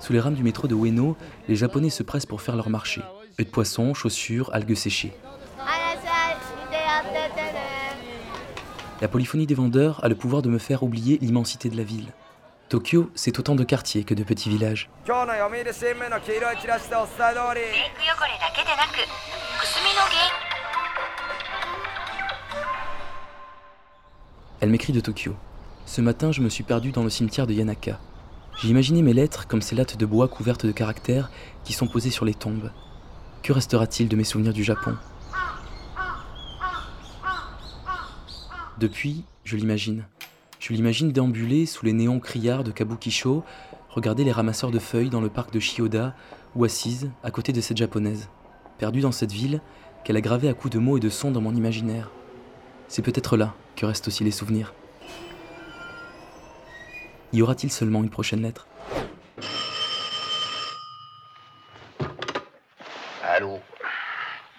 Sous 0.00 0.12
les 0.12 0.20
rames 0.20 0.34
du 0.34 0.42
métro 0.42 0.68
de 0.68 0.74
Ueno, 0.74 1.16
les 1.48 1.56
Japonais 1.56 1.90
se 1.90 2.02
pressent 2.02 2.26
pour 2.26 2.42
faire 2.42 2.56
leur 2.56 2.70
marché. 2.70 3.00
Œufs 3.40 3.46
de 3.46 3.50
poisson, 3.50 3.94
chaussures, 3.94 4.50
algues 4.52 4.74
séchées. 4.74 5.12
La 9.00 9.08
polyphonie 9.08 9.46
des 9.46 9.54
vendeurs 9.54 10.04
a 10.04 10.08
le 10.08 10.14
pouvoir 10.14 10.42
de 10.42 10.48
me 10.48 10.58
faire 10.58 10.82
oublier 10.82 11.18
l'immensité 11.20 11.68
de 11.68 11.76
la 11.76 11.82
ville. 11.82 12.12
Tokyo, 12.68 13.10
c'est 13.14 13.38
autant 13.38 13.54
de 13.54 13.64
quartiers 13.64 14.04
que 14.04 14.14
de 14.14 14.22
petits 14.22 14.48
villages. 14.48 14.88
Elle 24.60 24.70
m'écrit 24.70 24.92
de 24.92 25.00
Tokyo. 25.00 25.34
Ce 25.86 26.00
matin, 26.00 26.32
je 26.32 26.40
me 26.40 26.48
suis 26.48 26.64
perdu 26.64 26.92
dans 26.92 27.02
le 27.02 27.10
cimetière 27.10 27.46
de 27.46 27.52
Yanaka. 27.52 27.98
J'ai 28.56 28.68
imaginé 28.68 29.02
mes 29.02 29.12
lettres 29.12 29.46
comme 29.48 29.62
ces 29.62 29.74
lattes 29.74 29.96
de 29.96 30.06
bois 30.06 30.28
couvertes 30.28 30.64
de 30.64 30.72
caractères 30.72 31.30
qui 31.64 31.72
sont 31.72 31.88
posées 31.88 32.10
sur 32.10 32.24
les 32.24 32.34
tombes. 32.34 32.70
Que 33.42 33.52
restera-t-il 33.52 34.08
de 34.08 34.16
mes 34.16 34.24
souvenirs 34.24 34.52
du 34.52 34.62
Japon? 34.62 34.96
Depuis, 38.78 39.24
je 39.44 39.56
l'imagine. 39.56 40.04
Je 40.60 40.72
l'imagine 40.72 41.12
déambuler 41.12 41.66
sous 41.66 41.84
les 41.84 41.92
néons 41.92 42.20
criards 42.20 42.64
de 42.64 42.70
Kabukisho, 42.70 43.44
regarder 43.90 44.24
les 44.24 44.32
ramasseurs 44.32 44.70
de 44.70 44.78
feuilles 44.78 45.10
dans 45.10 45.20
le 45.20 45.28
parc 45.28 45.52
de 45.52 45.60
Shioda 45.60 46.14
ou 46.54 46.64
assise 46.64 47.10
à 47.22 47.30
côté 47.30 47.52
de 47.52 47.60
cette 47.60 47.76
japonaise, 47.76 48.28
perdue 48.78 49.00
dans 49.00 49.12
cette 49.12 49.32
ville 49.32 49.60
qu'elle 50.04 50.16
a 50.16 50.20
gravée 50.20 50.48
à 50.48 50.54
coups 50.54 50.72
de 50.72 50.78
mots 50.78 50.96
et 50.96 51.00
de 51.00 51.10
sons 51.10 51.32
dans 51.32 51.40
mon 51.40 51.54
imaginaire. 51.54 52.10
C'est 52.88 53.02
peut-être 53.02 53.36
là 53.36 53.54
que 53.76 53.84
restent 53.84 54.08
aussi 54.08 54.24
les 54.24 54.30
souvenirs. 54.30 54.72
Y 57.34 57.42
aura-t-il 57.42 57.72
seulement 57.72 57.98
une 58.04 58.10
prochaine 58.10 58.42
lettre? 58.42 58.64
Allô? 63.24 63.60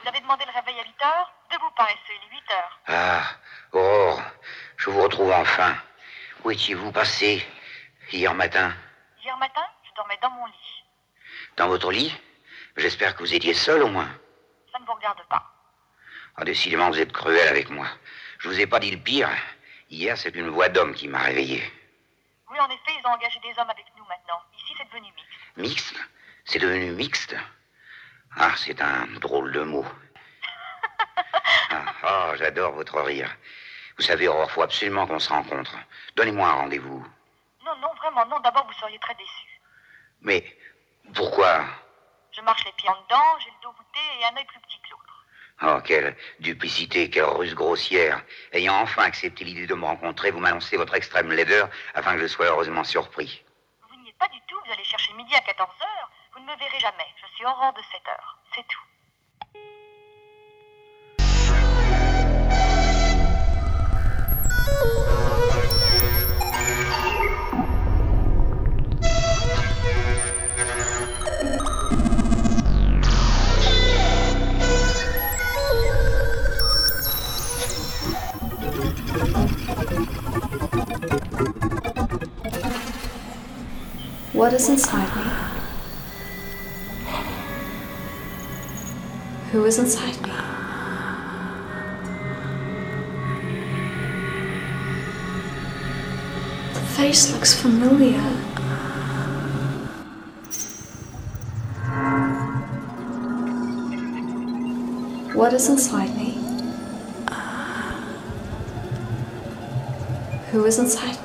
Vous 0.02 0.10
avez 0.10 0.20
demandé 0.20 0.44
le 0.46 0.52
réveil 0.52 0.82
à 0.82 0.84
8 0.84 0.96
heures? 1.06 1.34
Debout 1.54 1.72
paresseux, 1.78 1.98
il 2.10 2.28
est 2.28 2.42
8 2.42 2.52
heures. 2.52 2.80
Ah, 2.88 3.24
Aurore, 3.72 4.22
je 4.76 4.90
vous 4.90 5.02
retrouve 5.02 5.32
enfin. 5.32 5.74
Où 6.44 6.52
étiez-vous 6.52 6.92
passé 6.92 7.48
hier 8.12 8.34
matin? 8.34 8.74
Hier 9.24 9.38
matin, 9.38 9.64
je 9.86 9.96
dormais 9.96 10.20
dans 10.22 10.32
mon 10.32 10.46
lit. 10.46 10.84
Dans 11.56 11.70
votre 11.70 11.94
lit? 11.94 12.14
J'espère 12.76 13.16
que 13.16 13.24
vous 13.24 13.34
étiez 13.34 13.54
seul 13.54 13.84
au 13.84 13.88
moins. 13.88 14.10
Ça 14.74 14.80
ne 14.80 14.86
vous 14.86 14.96
regarde 14.96 15.22
pas. 15.30 15.50
Ah, 16.36 16.44
décidément, 16.44 16.90
vous 16.90 17.00
êtes 17.00 17.14
cruel 17.14 17.48
avec 17.48 17.70
moi. 17.70 17.88
Je 18.40 18.50
vous 18.50 18.60
ai 18.60 18.68
pas 18.68 18.80
dit 18.80 18.92
le 18.92 19.00
pire. 19.00 19.30
Hier, 19.90 20.18
c'est 20.18 20.36
une 20.36 20.50
voix 20.50 20.68
d'homme 20.68 20.94
qui 20.94 21.08
m'a 21.08 21.20
réveillé. 21.20 21.64
Oui, 22.56 22.62
en 22.62 22.70
effet, 22.70 22.94
ils 22.98 23.06
ont 23.06 23.12
engagé 23.12 23.38
des 23.42 23.60
hommes 23.60 23.70
avec 23.70 23.86
nous 23.98 24.06
maintenant. 24.06 24.42
Ici, 24.58 24.74
c'est 24.78 24.86
devenu 24.86 25.12
mixte. 25.12 25.58
Mixte? 25.58 25.96
C'est 26.46 26.60
devenu 26.60 26.92
mixte? 26.92 27.36
Ah, 28.38 28.54
c'est 28.56 28.82
un 28.82 29.08
drôle 29.20 29.52
de 29.52 29.60
mot. 29.60 29.86
ah, 31.72 31.94
ah, 32.04 32.32
j'adore 32.38 32.72
votre 32.72 33.02
rire. 33.02 33.30
Vous 33.98 34.04
savez, 34.04 34.30
Aurore, 34.30 34.50
faut 34.50 34.62
absolument 34.62 35.06
qu'on 35.06 35.20
se 35.20 35.28
rencontre. 35.28 35.76
Donnez-moi 36.16 36.48
un 36.48 36.54
rendez-vous. 36.54 37.06
Non, 37.66 37.76
non, 37.76 37.94
vraiment, 37.96 38.26
non. 38.26 38.40
D'abord, 38.40 38.66
vous 38.68 38.74
seriez 38.80 39.00
très 39.00 39.16
déçu. 39.16 39.62
Mais 40.22 40.58
pourquoi? 41.14 41.66
Je 42.32 42.40
marche 42.40 42.64
les 42.64 42.72
pieds 42.72 42.90
en 42.90 43.02
dedans, 43.02 43.38
j'ai 43.40 43.50
le 43.50 43.64
dos 43.64 43.74
voûté 43.74 44.00
et 44.22 44.26
un 44.26 44.38
œil 44.38 44.46
plus 44.46 44.62
petit 44.62 44.80
que 44.80 44.92
l'autre. 44.92 45.05
Oh, 45.62 45.80
quelle 45.84 46.16
duplicité, 46.40 47.10
quelle 47.10 47.24
ruse 47.24 47.56
grossière. 47.56 48.22
Ayant 48.52 48.76
enfin 48.82 49.04
accepté 49.04 49.46
l'idée 49.46 49.68
de 49.68 49.74
me 49.74 49.86
rencontrer, 49.86 50.32
vous 50.32 50.40
m'annoncez 50.40 50.76
votre 50.76 50.96
extrême 50.96 51.32
laideur 51.32 51.70
afin 51.94 52.16
que 52.16 52.22
je 52.22 52.28
sois 52.28 52.48
heureusement 52.48 52.84
surpris. 52.84 53.42
Vous 53.90 53.96
n'y 54.02 54.10
êtes 54.10 54.18
pas 54.18 54.28
du 54.28 54.40
tout, 54.48 54.58
vous 54.66 54.72
allez 54.74 54.84
chercher 54.84 55.14
midi 55.14 55.34
à 55.34 55.42
14 55.42 55.70
heures. 55.82 56.12
Vous 56.34 56.42
ne 56.42 56.46
me 56.46 56.58
verrez 56.58 56.80
jamais. 56.80 57.08
Je 57.22 57.36
suis 57.36 57.46
Aurore 57.46 57.74
de 57.74 57.82
7 57.82 58.02
heures. 58.10 58.38
C'est 58.54 58.68
tout. 58.68 58.82
What 84.46 84.54
is 84.54 84.70
inside 84.70 85.10
me? 85.16 85.24
Who 89.52 89.66
is 89.66 89.80
inside 89.80 90.22
me? 90.22 90.30
The 96.76 96.80
face 96.96 97.34
looks 97.34 97.60
familiar. 97.60 98.22
What 105.34 105.54
is 105.54 105.70
inside 105.70 106.16
me? 106.16 106.38
Who 110.52 110.66
is 110.66 110.78
inside 110.78 111.25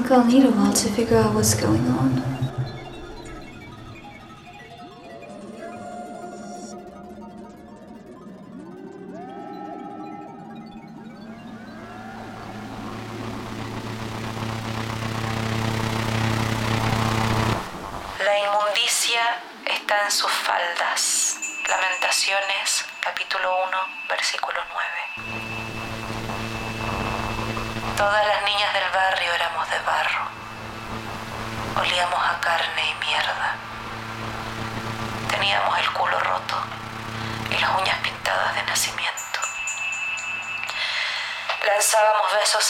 Think 0.00 0.12
I'll 0.12 0.24
need 0.24 0.44
a 0.44 0.50
while 0.50 0.72
to 0.72 0.88
figure 0.90 1.16
out 1.16 1.34
what's 1.34 1.54
going 1.54 1.84
on. 1.88 2.37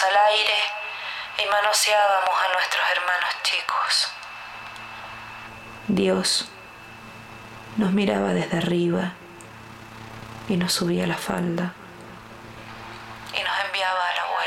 Al 0.09 0.16
aire 0.33 0.55
y 1.44 1.47
manoseábamos 1.49 2.35
a 2.44 2.53
nuestros 2.53 2.85
hermanos 2.90 3.31
chicos. 3.42 4.12
Dios 5.88 6.49
nos 7.77 7.92
miraba 7.92 8.33
desde 8.33 8.59
arriba 8.59 9.12
y 10.49 10.57
nos 10.57 10.73
subía 10.73 11.07
la 11.07 11.16
falda 11.16 11.73
y 13.38 13.42
nos 13.42 13.61
enviaba 13.66 14.09
al 14.11 14.18
abuelo 14.18 14.38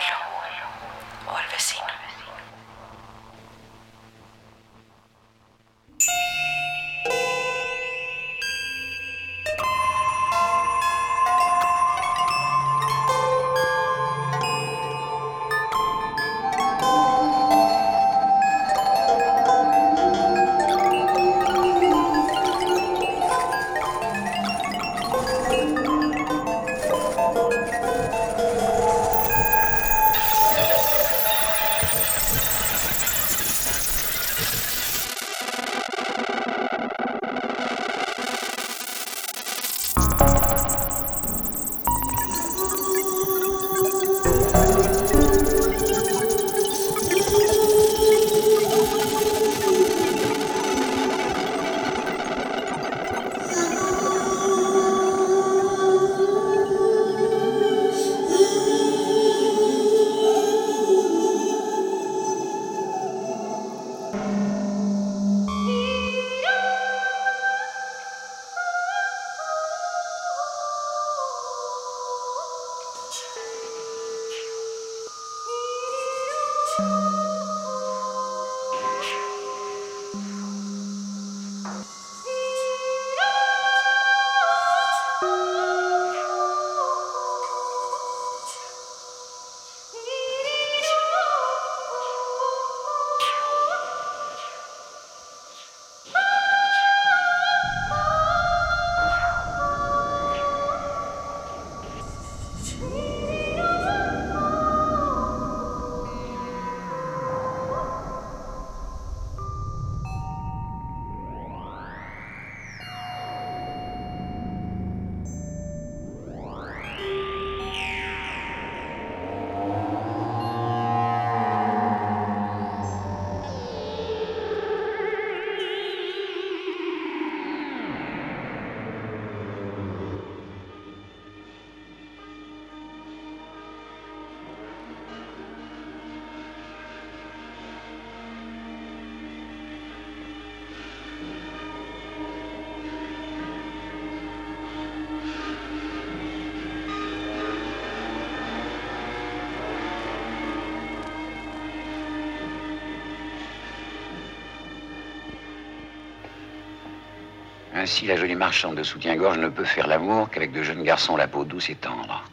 Ainsi, 157.82 158.06
la 158.06 158.16
jolie 158.16 158.36
marchande 158.36 158.76
de 158.76 158.84
soutien-gorge 158.84 159.40
ne 159.40 159.50
peut 159.50 159.66
faire 159.66 159.88
l'amour 159.88 160.30
qu'avec 160.30 160.52
de 160.52 160.62
jeunes 160.62 160.84
garçons 160.84 161.16
la 161.18 161.28
peau 161.28 161.46
douce 161.46 161.72
et 161.72 161.74
tendre. 161.74 162.24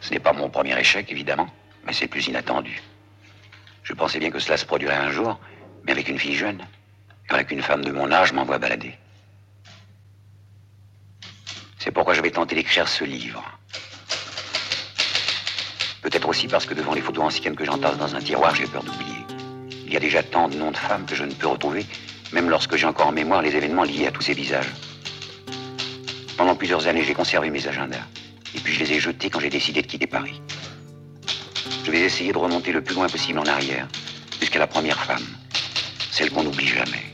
Ce 0.00 0.12
n'est 0.12 0.20
pas 0.20 0.32
mon 0.32 0.48
premier 0.48 0.78
échec, 0.78 1.10
évidemment, 1.10 1.48
mais 1.84 1.92
c'est 1.92 2.06
plus 2.06 2.28
inattendu. 2.28 2.80
Je 3.82 3.94
pensais 3.94 4.20
bien 4.20 4.30
que 4.30 4.38
cela 4.38 4.56
se 4.56 4.64
produirait 4.64 4.94
un 4.94 5.10
jour, 5.10 5.40
mais 5.82 5.90
avec 5.90 6.08
une 6.08 6.20
fille 6.20 6.36
jeune. 6.36 6.64
Avec 7.30 7.48
qu'une 7.48 7.62
femme 7.62 7.84
de 7.84 7.90
mon 7.90 8.12
âge 8.12 8.32
m'envoie 8.32 8.58
balader. 8.58 8.96
C'est 11.80 11.90
pourquoi 11.90 12.14
j'avais 12.14 12.30
tenté 12.30 12.54
d'écrire 12.54 12.86
ce 12.86 13.02
livre. 13.02 13.42
Peut-être 16.00 16.28
aussi 16.28 16.46
parce 16.46 16.66
que 16.66 16.74
devant 16.74 16.94
les 16.94 17.00
photos 17.00 17.24
anciennes 17.24 17.56
que 17.56 17.64
j'entasse 17.64 17.98
dans 17.98 18.14
un 18.14 18.20
tiroir, 18.20 18.54
j'ai 18.54 18.68
peur 18.68 18.84
d'oublier. 18.84 19.24
Il 19.84 19.92
y 19.92 19.96
a 19.96 20.00
déjà 20.00 20.22
tant 20.22 20.48
de 20.48 20.54
noms 20.54 20.70
de 20.70 20.76
femmes 20.76 21.06
que 21.06 21.16
je 21.16 21.24
ne 21.24 21.32
peux 21.32 21.48
retrouver, 21.48 21.84
même 22.32 22.48
lorsque 22.48 22.76
j'ai 22.76 22.86
encore 22.86 23.08
en 23.08 23.12
mémoire 23.12 23.42
les 23.42 23.56
événements 23.56 23.84
liés 23.84 24.06
à 24.06 24.10
tous 24.10 24.22
ces 24.22 24.34
visages. 24.34 24.70
Pendant 26.36 26.54
plusieurs 26.54 26.86
années, 26.86 27.04
j'ai 27.04 27.14
conservé 27.14 27.50
mes 27.50 27.66
agendas. 27.66 28.06
Et 28.54 28.60
puis 28.60 28.72
je 28.72 28.80
les 28.80 28.92
ai 28.92 29.00
jetés 29.00 29.30
quand 29.30 29.40
j'ai 29.40 29.50
décidé 29.50 29.82
de 29.82 29.86
quitter 29.86 30.06
Paris. 30.06 30.40
Je 31.84 31.90
vais 31.90 32.00
essayer 32.00 32.32
de 32.32 32.38
remonter 32.38 32.72
le 32.72 32.82
plus 32.82 32.94
loin 32.94 33.08
possible 33.08 33.38
en 33.38 33.46
arrière, 33.46 33.86
jusqu'à 34.40 34.58
la 34.58 34.66
première 34.66 34.98
femme, 34.98 35.26
celle 36.10 36.30
qu'on 36.30 36.42
n'oublie 36.42 36.66
jamais. 36.66 37.04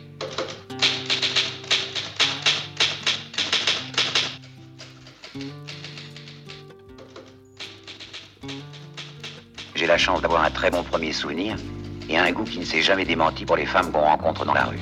J'ai 9.74 9.86
la 9.86 9.98
chance 9.98 10.22
d'avoir 10.22 10.42
un 10.44 10.50
très 10.50 10.70
bon 10.70 10.82
premier 10.82 11.12
souvenir 11.12 11.56
et 12.08 12.18
un 12.18 12.32
goût 12.32 12.44
qui 12.44 12.58
ne 12.58 12.64
s'est 12.64 12.82
jamais 12.82 13.04
démenti 13.04 13.44
pour 13.44 13.56
les 13.56 13.66
femmes 13.66 13.92
qu'on 13.92 14.00
rencontre 14.00 14.44
dans 14.44 14.54
la 14.54 14.64
rue. 14.64 14.78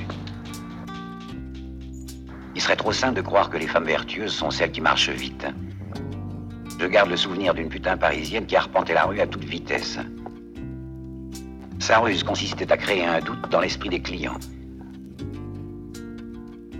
Serait 2.65 2.77
trop 2.77 2.93
simple 2.93 3.13
de 3.13 3.21
croire 3.21 3.51
que 3.51 3.57
les 3.59 3.67
femmes 3.67 3.83
vertueuses 3.83 4.33
sont 4.33 4.49
celles 4.49 4.71
qui 4.71 4.81
marchent 4.81 5.11
vite. 5.11 5.45
Je 6.79 6.87
garde 6.87 7.11
le 7.11 7.15
souvenir 7.15 7.53
d'une 7.53 7.69
putain 7.69 7.95
parisienne 7.95 8.47
qui 8.47 8.55
arpentait 8.55 8.95
la 8.95 9.03
rue 9.03 9.19
à 9.19 9.27
toute 9.27 9.43
vitesse. 9.43 9.99
Sa 11.77 11.99
ruse 11.99 12.23
consistait 12.23 12.71
à 12.71 12.77
créer 12.77 13.05
un 13.05 13.19
doute 13.19 13.51
dans 13.51 13.59
l'esprit 13.59 13.89
des 13.89 13.99
clients. 13.99 14.39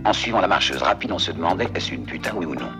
En 0.04 0.12
suivant 0.12 0.40
la 0.40 0.48
marcheuse 0.48 0.82
rapide, 0.82 1.12
on 1.12 1.20
se 1.20 1.30
demandait 1.30 1.68
est-ce 1.72 1.94
une 1.94 2.04
putain, 2.04 2.32
oui 2.34 2.46
ou 2.46 2.56
non. 2.56 2.72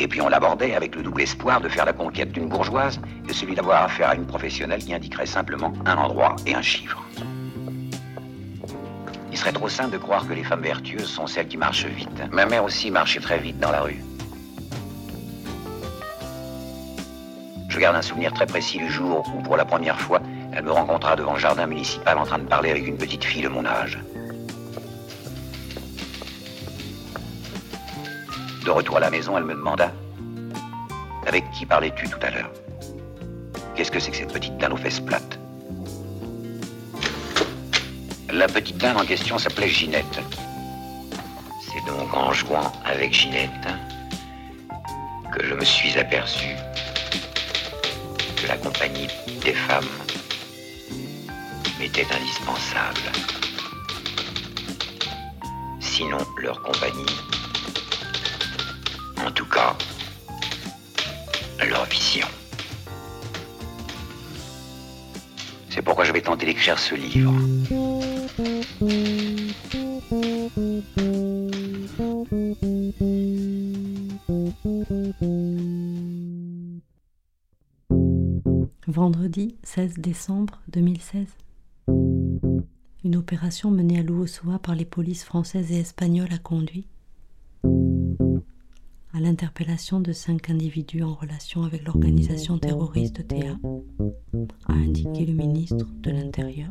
Et 0.00 0.08
puis 0.08 0.20
on 0.20 0.28
l'abordait 0.28 0.74
avec 0.74 0.96
le 0.96 1.04
double 1.04 1.22
espoir 1.22 1.60
de 1.60 1.68
faire 1.68 1.84
la 1.84 1.92
conquête 1.92 2.32
d'une 2.32 2.48
bourgeoise 2.48 3.00
et 3.28 3.32
celui 3.32 3.54
d'avoir 3.54 3.84
affaire 3.84 4.08
à 4.08 4.16
une 4.16 4.26
professionnelle 4.26 4.82
qui 4.82 4.92
indiquerait 4.92 5.26
simplement 5.26 5.72
un 5.86 5.94
endroit 5.98 6.34
et 6.46 6.54
un 6.56 6.62
chiffre. 6.62 7.00
Il 9.34 9.36
serait 9.36 9.52
trop 9.52 9.68
simple 9.68 9.90
de 9.90 9.98
croire 9.98 10.28
que 10.28 10.32
les 10.32 10.44
femmes 10.44 10.60
vertueuses 10.60 11.10
sont 11.10 11.26
celles 11.26 11.48
qui 11.48 11.56
marchent 11.56 11.86
vite. 11.86 12.22
Ma 12.30 12.46
mère 12.46 12.62
aussi 12.62 12.88
marchait 12.92 13.18
très 13.18 13.36
vite 13.36 13.58
dans 13.58 13.72
la 13.72 13.80
rue. 13.80 14.00
Je 17.68 17.80
garde 17.80 17.96
un 17.96 18.02
souvenir 18.02 18.32
très 18.32 18.46
précis 18.46 18.78
du 18.78 18.88
jour 18.88 19.26
où, 19.36 19.42
pour 19.42 19.56
la 19.56 19.64
première 19.64 20.00
fois, 20.00 20.20
elle 20.52 20.62
me 20.62 20.70
rencontra 20.70 21.16
devant 21.16 21.32
le 21.32 21.40
jardin 21.40 21.66
municipal 21.66 22.16
en 22.16 22.24
train 22.24 22.38
de 22.38 22.44
parler 22.44 22.70
avec 22.70 22.86
une 22.86 22.96
petite 22.96 23.24
fille 23.24 23.42
de 23.42 23.48
mon 23.48 23.66
âge. 23.66 23.98
De 28.64 28.70
retour 28.70 28.98
à 28.98 29.00
la 29.00 29.10
maison, 29.10 29.36
elle 29.36 29.42
me 29.42 29.54
demanda 29.54 29.90
Avec 31.26 31.50
qui 31.50 31.66
parlais-tu 31.66 32.08
tout 32.08 32.20
à 32.22 32.30
l'heure? 32.30 32.52
Qu'est-ce 33.74 33.90
que 33.90 33.98
c'est 33.98 34.12
que 34.12 34.16
cette 34.16 34.32
petite 34.32 34.56
dame 34.58 34.74
aux 34.74 34.76
fesses 34.76 35.00
plates? 35.00 35.40
La 38.34 38.48
petite 38.48 38.78
dame 38.78 38.96
en 38.96 39.04
question 39.04 39.38
s'appelait 39.38 39.68
Ginette. 39.68 40.20
C'est 41.62 41.86
donc 41.86 42.12
en 42.12 42.32
jouant 42.32 42.72
avec 42.84 43.12
Ginette 43.12 43.68
que 45.32 45.46
je 45.46 45.54
me 45.54 45.64
suis 45.64 45.96
aperçu 45.96 46.48
que 48.34 48.48
la 48.48 48.56
compagnie 48.56 49.06
des 49.40 49.52
femmes 49.52 49.86
m'était 51.78 52.08
indispensable. 52.12 53.12
Sinon, 55.78 56.18
leur 56.42 56.60
compagnie 56.60 57.16
en 59.24 59.30
tout 59.30 59.46
cas, 59.46 59.76
leur 61.64 61.84
vision. 61.84 62.26
C'est 65.70 65.82
pourquoi 65.82 66.04
je 66.04 66.12
vais 66.12 66.20
tenter 66.20 66.46
d'écrire 66.46 66.80
ce 66.80 66.96
livre. 66.96 67.32
Vendredi 78.86 79.56
16 79.62 79.98
décembre 79.98 80.62
2016. 80.68 81.26
Une 83.04 83.16
opération 83.16 83.70
menée 83.70 83.98
à 83.98 84.02
Louossoa 84.02 84.58
par 84.58 84.74
les 84.74 84.86
polices 84.86 85.24
françaises 85.24 85.70
et 85.72 85.80
espagnoles 85.80 86.32
a 86.32 86.38
conduit 86.38 86.86
à 89.12 89.20
l'interpellation 89.20 90.00
de 90.00 90.12
cinq 90.12 90.48
individus 90.48 91.02
en 91.02 91.12
relation 91.12 91.64
avec 91.64 91.84
l'organisation 91.84 92.58
terroriste 92.58 93.28
TA, 93.28 93.58
a 94.66 94.72
indiqué 94.72 95.26
le 95.26 95.34
ministre 95.34 95.86
de 96.00 96.10
l'Intérieur. 96.10 96.70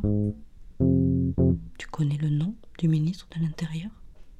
Tu 1.78 1.86
connais 1.88 2.18
le 2.20 2.28
nom 2.28 2.54
du 2.78 2.88
ministre 2.88 3.28
de 3.36 3.44
l'Intérieur? 3.44 3.90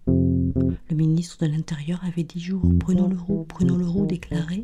Le 0.06 0.96
ministre 0.96 1.44
de 1.44 1.50
l'Intérieur 1.50 2.00
avait 2.04 2.24
dix 2.24 2.40
jours. 2.40 2.62
Bruno 2.64 3.08
Leroux, 3.08 3.46
Bruno 3.48 3.76
Leroux 3.76 4.06
déclarait 4.06 4.62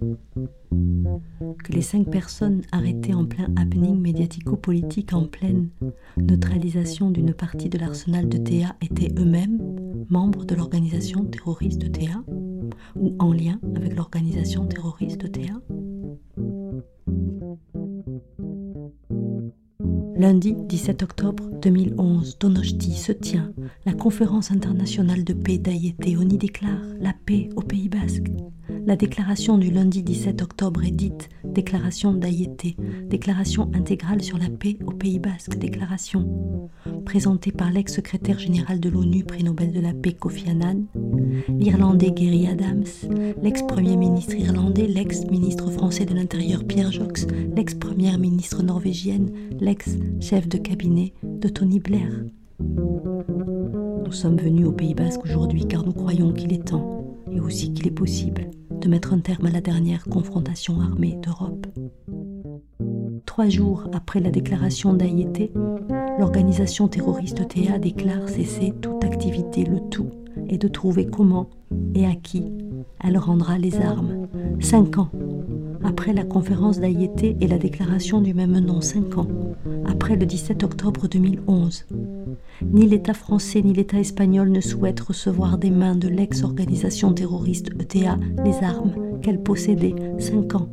que 1.65 1.73
les 1.73 1.83
cinq 1.83 2.11
personnes 2.11 2.63
arrêtées 2.73 3.15
en 3.15 3.25
plein 3.25 3.49
happening 3.57 3.99
médiatico-politique 3.99 5.13
en 5.13 5.27
pleine 5.27 5.71
neutralisation 6.19 7.11
d'une 7.11 7.33
partie 7.33 7.69
de 7.69 7.79
l'arsenal 7.79 8.29
de 8.29 8.39
TA 8.39 8.77
étaient 8.83 9.13
eux-mêmes 9.19 9.59
membres 10.09 10.45
de 10.45 10.55
l'organisation 10.55 11.25
terroriste 11.25 11.91
TA 11.91 12.23
ou 12.97 13.17
en 13.19 13.33
lien 13.33 13.59
avec 13.75 13.97
l'organisation 13.97 14.67
terroriste 14.67 15.33
TA 15.33 15.61
Lundi 20.21 20.55
17 20.55 21.03
octobre 21.03 21.45
2011, 21.63 22.37
Donosti 22.39 22.93
se 22.93 23.11
tient 23.11 23.55
la 23.87 23.95
conférence 23.95 24.51
internationale 24.51 25.25
de 25.25 25.33
paix 25.33 25.57
d'Ayété. 25.57 26.19
On 26.19 26.29
y 26.29 26.37
déclare 26.37 26.83
la 27.01 27.15
paix 27.25 27.49
au 27.57 27.63
Pays 27.63 27.89
Basque. 27.89 28.27
La 28.87 28.97
déclaration 28.97 29.59
du 29.59 29.71
lundi 29.71 30.03
17 30.03 30.43
octobre 30.43 30.85
est 30.85 30.91
dite 30.91 31.29
Déclaration 31.45 32.13
d'Ayété, 32.13 32.77
déclaration 33.09 33.71
intégrale 33.75 34.23
sur 34.23 34.39
la 34.39 34.49
paix 34.49 34.79
au 34.87 34.93
Pays 34.93 35.19
Basque, 35.19 35.59
déclaration 35.59 36.69
présentée 37.05 37.53
par 37.53 37.71
l'ex-secrétaire 37.71 38.39
général 38.39 38.81
de 38.81 38.89
l'ONU, 38.89 39.25
prix 39.25 39.45
Nobel 39.45 39.73
de 39.73 39.81
la 39.81 39.93
paix 39.93 40.13
Kofi 40.13 40.49
Annan, 40.49 40.85
l'Irlandais 41.49 42.13
Gary 42.13 42.47
Adams, 42.47 42.85
l'ex-premier 43.43 43.97
ministre 43.97 44.35
irlandais, 44.35 44.87
l'ex-ministre 44.87 45.71
français 45.71 46.07
de 46.07 46.15
l'Intérieur 46.15 46.65
Pierre 46.65 46.93
Jox, 46.93 47.27
l'ex-première 47.57 48.19
ministre 48.19 48.63
norvégienne, 48.63 49.31
l'ex-chef 49.61 50.49
de 50.49 50.59
cabinet 50.59 51.13
de 51.23 51.49
Tony 51.49 51.81
Blair. 51.81 52.25
Nous 52.59 54.13
sommes 54.13 54.37
venus 54.39 54.67
au 54.67 54.73
Pays 54.73 54.95
Basque 54.95 55.25
aujourd'hui 55.25 55.67
car 55.67 55.85
nous 55.85 55.93
croyons 55.93 56.33
qu'il 56.33 56.53
est 56.53 56.67
temps, 56.69 57.00
et 57.31 57.41
aussi 57.41 57.73
qu'il 57.73 57.87
est 57.87 57.93
possible, 57.93 58.51
de 58.71 58.89
mettre 58.89 59.13
un 59.13 59.21
terme 59.21 59.47
à 59.47 59.51
la 59.51 59.61
dernière 59.61 60.05
confrontation 60.05 60.81
armée 60.81 61.19
d'Europe. 61.23 61.67
Trois 63.27 63.49
jours 63.49 63.85
après 63.93 64.21
la 64.21 64.31
déclaration 64.31 64.93
d'Aïété, 64.93 65.53
l'organisation 66.19 66.89
terroriste 66.89 67.47
TA 67.49 67.79
déclare 67.79 68.29
cesser 68.29 68.73
toute 68.81 69.05
activité, 69.05 69.65
le 69.65 69.81
tout, 69.91 70.11
et 70.49 70.59
de 70.59 70.69
trouver 70.69 71.07
comment 71.07 71.49
et 71.95 72.07
à 72.07 72.15
qui 72.15 72.45
elle 73.03 73.19
rendra 73.19 73.59
les 73.59 73.77
armes. 73.77 74.27
Cinq 74.61 74.99
ans 74.99 75.11
après 75.83 76.13
la 76.13 76.25
conférence 76.25 76.81
d'Aïété 76.81 77.37
et 77.41 77.47
la 77.47 77.59
déclaration 77.59 78.21
du 78.21 78.35
même 78.35 78.59
nom, 78.59 78.81
cinq 78.81 79.17
ans 79.17 79.29
après 79.87 80.17
le 80.17 80.27
17 80.27 80.63
octobre 80.63 81.09
2011. 81.09 81.87
Ni 82.63 82.87
l'État 82.87 83.15
français 83.15 83.63
ni 83.63 83.73
l'État 83.73 83.99
espagnol 83.99 84.51
ne 84.51 84.61
souhaitent 84.61 85.01
recevoir 85.01 85.59
des 85.59 85.71
mains 85.71 85.97
de 85.97 86.09
l'ex-organisation 86.09 87.13
terroriste 87.13 87.71
ETA 87.81 88.19
les 88.45 88.55
armes 88.63 88.93
qu'elle 89.23 89.43
possédait 89.43 89.95
cinq 90.19 90.55
ans 90.55 90.69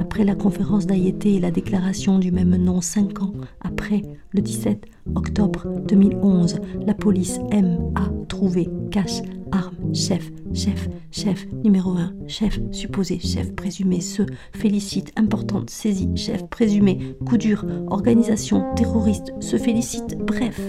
après 0.00 0.24
la 0.24 0.34
conférence 0.34 0.86
d'Aïété 0.86 1.34
et 1.34 1.40
la 1.40 1.50
déclaration 1.50 2.18
du 2.18 2.32
même 2.32 2.56
nom, 2.56 2.80
cinq 2.80 3.22
ans 3.22 3.32
après 3.60 4.02
le 4.32 4.40
17 4.40 4.84
octobre 5.14 5.66
2011. 5.86 6.60
La 6.86 6.94
police 6.94 7.38
M 7.50 7.78
a 7.94 8.08
trouvé 8.28 8.68
cache, 8.90 9.22
arme, 9.52 9.94
chef, 9.94 10.30
chef, 10.54 10.88
chef, 11.10 11.46
numéro 11.64 11.92
1, 11.92 12.12
chef, 12.26 12.58
supposé, 12.72 13.18
chef, 13.18 13.54
présumé, 13.54 14.00
se, 14.00 14.22
félicite, 14.52 15.12
importante, 15.16 15.70
saisie, 15.70 16.10
chef, 16.16 16.46
présumé, 16.48 17.16
coup 17.26 17.38
dur, 17.38 17.64
organisation, 17.88 18.64
terroriste, 18.74 19.32
se 19.40 19.56
félicite, 19.56 20.18
bref. 20.18 20.60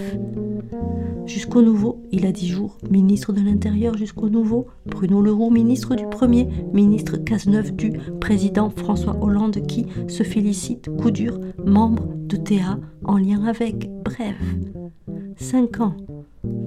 Jusqu'au 1.26 1.62
nouveau, 1.62 2.02
il 2.10 2.26
a 2.26 2.32
dix 2.32 2.48
jours, 2.48 2.78
ministre 2.90 3.32
de 3.32 3.40
l'Intérieur 3.40 3.96
jusqu'au 3.96 4.28
nouveau, 4.28 4.66
Bruno 4.86 5.22
Leroux, 5.22 5.50
ministre 5.50 5.94
du 5.94 6.06
Premier, 6.06 6.48
ministre 6.72 7.16
Cazeneuve 7.16 7.72
du 7.74 7.92
président 8.20 8.70
François 8.70 9.16
Hollande 9.22 9.66
qui 9.66 9.86
se 10.08 10.22
félicite, 10.22 10.88
coup 10.96 11.10
dur, 11.10 11.38
membre 11.64 12.08
de 12.14 12.36
TA 12.36 12.78
en 13.04 13.16
lien 13.16 13.44
avec, 13.44 13.90
bref. 14.04 14.36
Cinq 15.36 15.80
ans 15.80 15.96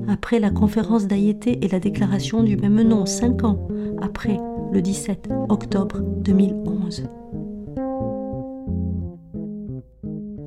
après 0.08 0.40
la 0.40 0.50
conférence 0.50 1.08
d'Aïété 1.08 1.60
et 1.62 1.68
la 1.68 1.80
déclaration 1.80 2.44
du 2.44 2.58
même 2.58 2.82
nom, 2.82 3.06
cinq 3.06 3.44
ans 3.44 3.68
après 4.02 4.40
le 4.72 4.82
17 4.82 5.30
octobre 5.50 6.02
2011. 6.02 7.04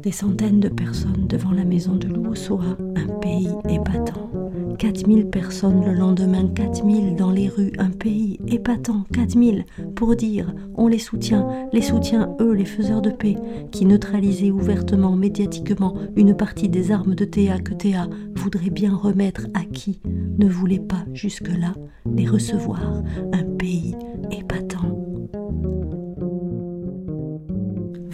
Des 0.06 0.12
centaines 0.12 0.60
de 0.60 0.68
personnes 0.68 1.26
devant 1.26 1.50
la 1.50 1.64
maison 1.64 1.96
de 1.96 2.06
Louossoa, 2.06 2.76
un 2.94 3.08
pays 3.18 3.50
épatant. 3.68 4.30
4000 4.78 5.26
personnes 5.30 5.84
le 5.84 5.94
lendemain, 5.94 6.46
4000 6.46 7.16
dans 7.16 7.32
les 7.32 7.48
rues, 7.48 7.72
un 7.78 7.90
pays 7.90 8.38
épatant, 8.46 9.02
4000 9.12 9.64
pour 9.96 10.14
dire 10.14 10.54
on 10.76 10.86
les 10.86 11.00
soutient, 11.00 11.48
les 11.72 11.82
soutient 11.82 12.36
eux, 12.40 12.52
les 12.52 12.64
faiseurs 12.64 13.02
de 13.02 13.10
paix, 13.10 13.34
qui 13.72 13.84
neutralisaient 13.84 14.52
ouvertement, 14.52 15.16
médiatiquement, 15.16 15.96
une 16.14 16.36
partie 16.36 16.68
des 16.68 16.92
armes 16.92 17.16
de 17.16 17.24
Théa 17.24 17.58
que 17.58 17.74
Théa 17.74 18.06
voudrait 18.36 18.70
bien 18.70 18.94
remettre 18.94 19.48
à 19.54 19.64
qui 19.64 20.00
ne 20.04 20.48
voulait 20.48 20.78
pas 20.78 21.04
jusque-là 21.14 21.74
les 22.14 22.28
recevoir, 22.28 23.02
un 23.32 23.42
pays 23.58 23.96
épatant. 24.30 25.02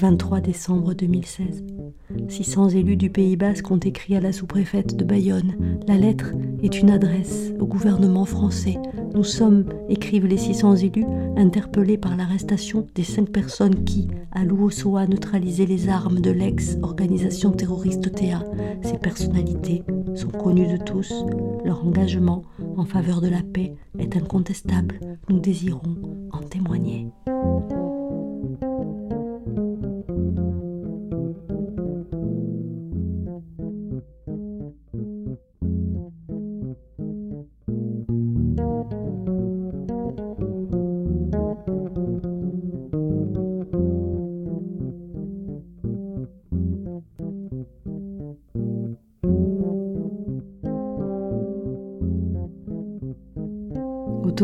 23 0.03 0.41
décembre 0.41 0.95
2016. 0.95 1.82
600 2.29 2.71
élus 2.71 2.97
du 2.97 3.11
Pays 3.11 3.37
basque 3.37 3.71
ont 3.71 3.79
écrit 3.79 4.17
à 4.17 4.21
la 4.21 4.33
sous-préfète 4.33 4.97
de 4.97 5.05
Bayonne. 5.05 5.55
La 5.87 5.97
lettre 5.97 6.33
est 6.63 6.81
une 6.81 6.91
adresse 6.91 7.53
au 7.61 7.67
gouvernement 7.67 8.25
français. 8.25 8.79
Nous 9.15 9.25
sommes, 9.25 9.65
écrivent 9.89 10.27
les 10.27 10.37
600 10.37 10.77
élus, 10.77 11.07
interpellés 11.37 11.99
par 11.99 12.17
l'arrestation 12.17 12.87
des 12.95 13.05
cinq 13.05 13.31
personnes 13.31 13.85
qui, 13.85 14.09
à 14.33 14.45
Louossoa, 14.45 15.07
neutralisaient 15.07 15.67
les 15.67 15.89
armes 15.89 16.21
de 16.21 16.31
l'ex-organisation 16.31 17.53
terroriste 17.53 18.13
TA. 18.13 18.45
Ces 18.83 18.99
personnalités 18.99 19.83
sont 20.15 20.31
connues 20.31 20.71
de 20.71 20.83
tous. 20.83 21.13
Leur 21.65 21.85
engagement 21.87 22.43
en 22.77 22.85
faveur 22.85 23.21
de 23.21 23.29
la 23.29 23.43
paix 23.43 23.75
est 23.99 24.17
incontestable. 24.17 25.01
Nous 25.29 25.39
désirons 25.39 25.97
en 26.33 26.43
en 26.43 26.49
témoigner. 26.49 27.07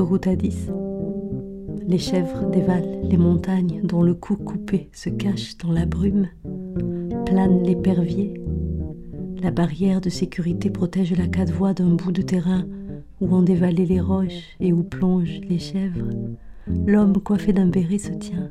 Autoroute 0.09 0.26
à 0.26 0.36
10. 0.36 0.70
Les 1.86 1.98
chèvres 1.98 2.48
dévalent 2.50 3.02
les 3.02 3.18
montagnes 3.18 3.82
dont 3.84 4.02
le 4.02 4.14
cou 4.14 4.36
coupé 4.36 4.88
se 4.90 5.11
cache 5.11 5.59
dans 5.59 5.70
la 5.70 5.84
brume. 5.84 6.28
Plane 7.26 7.62
l'épervier. 7.62 8.40
La 9.42 9.50
barrière 9.50 10.00
de 10.00 10.09
sécurité 10.09 10.70
protège 10.70 11.14
la 11.14 11.26
quatre 11.26 11.52
voies 11.52 11.74
d'un 11.74 11.90
bout 11.90 12.11
de 12.11 12.22
terrain 12.22 12.64
où 13.20 13.36
ont 13.36 13.42
dévalé 13.42 13.84
les 13.84 14.00
roches 14.00 14.56
et 14.61 14.72
où 14.72 14.82
plongent 14.82 15.42
les 15.46 15.59
chèvres. 15.59 16.09
L'homme 16.86 17.20
coiffé 17.20 17.52
d'un 17.52 17.68
béret 17.68 17.98
se 17.98 18.12
tient. 18.12 18.50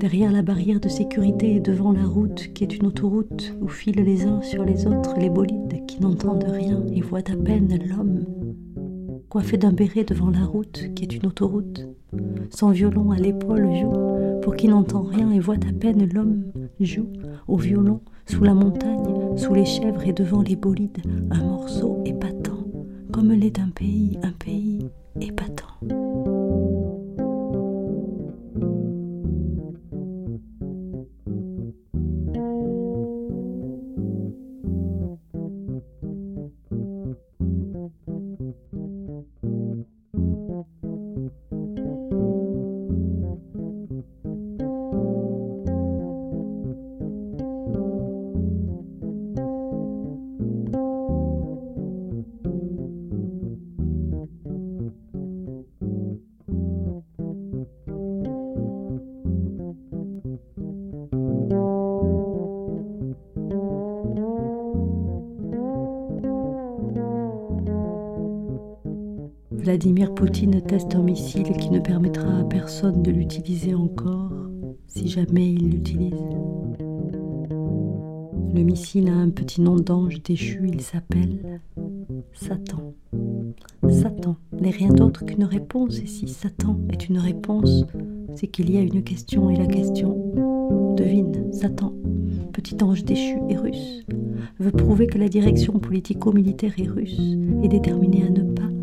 Derrière 0.00 0.32
la 0.32 0.42
barrière 0.42 0.80
de 0.80 0.88
sécurité 0.88 1.54
et 1.54 1.60
devant 1.60 1.92
la 1.92 2.06
route 2.06 2.52
qui 2.54 2.64
est 2.64 2.76
une 2.76 2.86
autoroute 2.86 3.56
où 3.60 3.68
filent 3.68 4.02
les 4.02 4.24
uns 4.24 4.42
sur 4.42 4.64
les 4.64 4.88
autres 4.88 5.16
les 5.16 5.30
bolides 5.30 5.86
qui 5.86 6.00
n'entendent 6.00 6.48
rien 6.48 6.82
et 6.92 7.02
voient 7.02 7.30
à 7.30 7.36
peine 7.36 7.78
l'homme 7.88 8.24
coiffé 9.28 9.56
d'un 9.56 9.72
béret 9.72 10.04
devant 10.04 10.30
la 10.30 10.44
route 10.44 10.94
qui 10.94 11.04
est 11.04 11.14
une 11.14 11.26
autoroute. 11.26 11.86
Son 12.50 12.70
violon 12.70 13.10
à 13.10 13.16
l'épaule 13.16 13.68
joue, 13.74 14.40
pour 14.42 14.56
qui 14.56 14.68
n'entend 14.68 15.02
rien 15.02 15.30
et 15.30 15.40
voit 15.40 15.56
à 15.56 15.72
peine 15.78 16.08
l'homme, 16.12 16.44
joue 16.80 17.08
au 17.48 17.56
violon, 17.56 18.00
sous 18.26 18.44
la 18.44 18.54
montagne, 18.54 19.36
sous 19.36 19.54
les 19.54 19.64
chèvres 19.64 20.06
et 20.06 20.12
devant 20.12 20.42
les 20.42 20.56
bolides, 20.56 21.02
un 21.30 21.42
morceau 21.42 22.02
épatant, 22.04 22.64
comme 23.12 23.32
l'est 23.32 23.56
d'un 23.56 23.70
pays, 23.70 24.18
un 24.22 24.32
pays 24.32 24.88
épatant. 25.20 25.66
Vladimir 69.76 70.14
Poutine 70.14 70.62
teste 70.62 70.94
un 70.94 71.02
missile 71.02 71.52
qui 71.58 71.68
ne 71.68 71.80
permettra 71.80 72.38
à 72.38 72.44
personne 72.44 73.02
de 73.02 73.10
l'utiliser 73.10 73.74
encore 73.74 74.32
si 74.86 75.06
jamais 75.06 75.52
il 75.52 75.68
l'utilise. 75.68 76.14
Le 78.54 78.62
missile 78.62 79.10
a 79.10 79.14
un 79.14 79.28
petit 79.28 79.60
nom 79.60 79.76
d'ange 79.76 80.22
déchu, 80.22 80.62
il 80.66 80.80
s'appelle 80.80 81.60
Satan. 82.32 82.94
Satan 83.90 84.36
n'est 84.58 84.70
rien 84.70 84.94
d'autre 84.94 85.26
qu'une 85.26 85.44
réponse, 85.44 85.98
et 85.98 86.06
si 86.06 86.26
Satan 86.26 86.78
est 86.90 87.10
une 87.10 87.18
réponse, 87.18 87.84
c'est 88.34 88.46
qu'il 88.46 88.70
y 88.70 88.78
a 88.78 88.80
une 88.80 89.02
question, 89.02 89.50
et 89.50 89.56
la 89.56 89.66
question, 89.66 90.94
devine, 90.96 91.52
Satan, 91.52 91.92
petit 92.54 92.82
ange 92.82 93.04
déchu 93.04 93.36
et 93.50 93.58
russe, 93.58 94.06
veut 94.58 94.72
prouver 94.72 95.06
que 95.06 95.18
la 95.18 95.28
direction 95.28 95.78
politico-militaire 95.78 96.72
est 96.78 96.88
russe 96.88 97.36
et 97.62 97.68
déterminée 97.68 98.24
à 98.26 98.30
ne 98.30 98.42
pas 98.42 98.75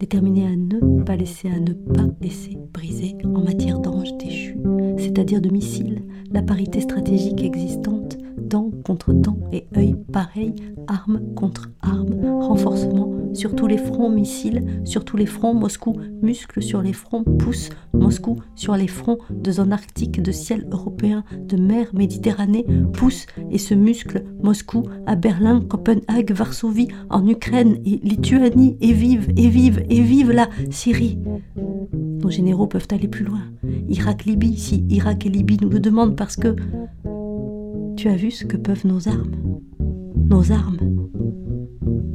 déterminé 0.00 0.46
à 0.46 0.56
ne 0.56 1.02
pas 1.04 1.14
laisser, 1.14 1.48
à 1.48 1.60
ne 1.60 1.74
pas 1.74 2.06
laisser 2.22 2.58
briser 2.72 3.16
en 3.24 3.42
matière 3.42 3.78
d'ange 3.78 4.16
déchu, 4.16 4.56
c'est-à-dire 4.96 5.42
de 5.42 5.50
missiles, 5.50 6.02
la 6.32 6.42
parité 6.42 6.80
stratégique 6.80 7.42
existante, 7.42 8.16
dent 8.38 8.70
contre 8.84 9.12
dent 9.12 9.38
et 9.52 9.66
œil 9.76 9.94
pareil, 10.10 10.54
arme 10.88 11.20
contre 11.34 11.70
arme, 11.82 12.14
renforcement 12.40 13.12
sur 13.34 13.54
tous 13.54 13.66
les 13.66 13.78
fronts 13.78 14.10
missiles, 14.10 14.64
sur 14.84 15.04
tous 15.04 15.16
les 15.16 15.26
fronts 15.26 15.54
Moscou, 15.54 15.96
muscles 16.22 16.62
sur 16.62 16.82
les 16.82 16.92
fronts 16.92 17.24
pouces, 17.24 17.70
Moscou 17.92 18.36
sur 18.54 18.76
les 18.76 18.86
fronts 18.86 19.18
de 19.30 19.50
zone 19.52 19.72
arctique, 19.72 20.22
de 20.22 20.32
ciel 20.32 20.66
européen, 20.70 21.24
de 21.38 21.56
mer 21.56 21.86
Méditerranée, 21.94 22.66
pousse 22.92 23.26
et 23.50 23.58
ce 23.58 23.74
muscle 23.74 24.24
Moscou 24.42 24.84
à 25.06 25.16
Berlin, 25.16 25.60
Copenhague, 25.60 26.32
Varsovie, 26.32 26.88
en 27.08 27.26
Ukraine 27.26 27.78
et 27.84 28.00
Lituanie, 28.02 28.76
et 28.80 28.92
vive, 28.92 29.28
et 29.36 29.48
vive, 29.48 29.84
et 29.88 30.00
vive 30.00 30.30
la 30.30 30.48
Syrie. 30.70 31.18
Nos 31.92 32.30
généraux 32.30 32.66
peuvent 32.66 32.88
aller 32.90 33.08
plus 33.08 33.24
loin. 33.24 33.42
Irak, 33.88 34.24
Libye, 34.24 34.56
si 34.56 34.84
Irak 34.88 35.26
et 35.26 35.30
Libye 35.30 35.58
nous 35.60 35.70
le 35.70 35.80
demandent 35.80 36.16
parce 36.16 36.36
que 36.36 36.54
tu 37.96 38.08
as 38.08 38.16
vu 38.16 38.30
ce 38.30 38.44
que 38.44 38.56
peuvent 38.56 38.86
nos 38.86 39.08
armes 39.08 39.32
Nos 40.30 40.52
armes 40.52 40.78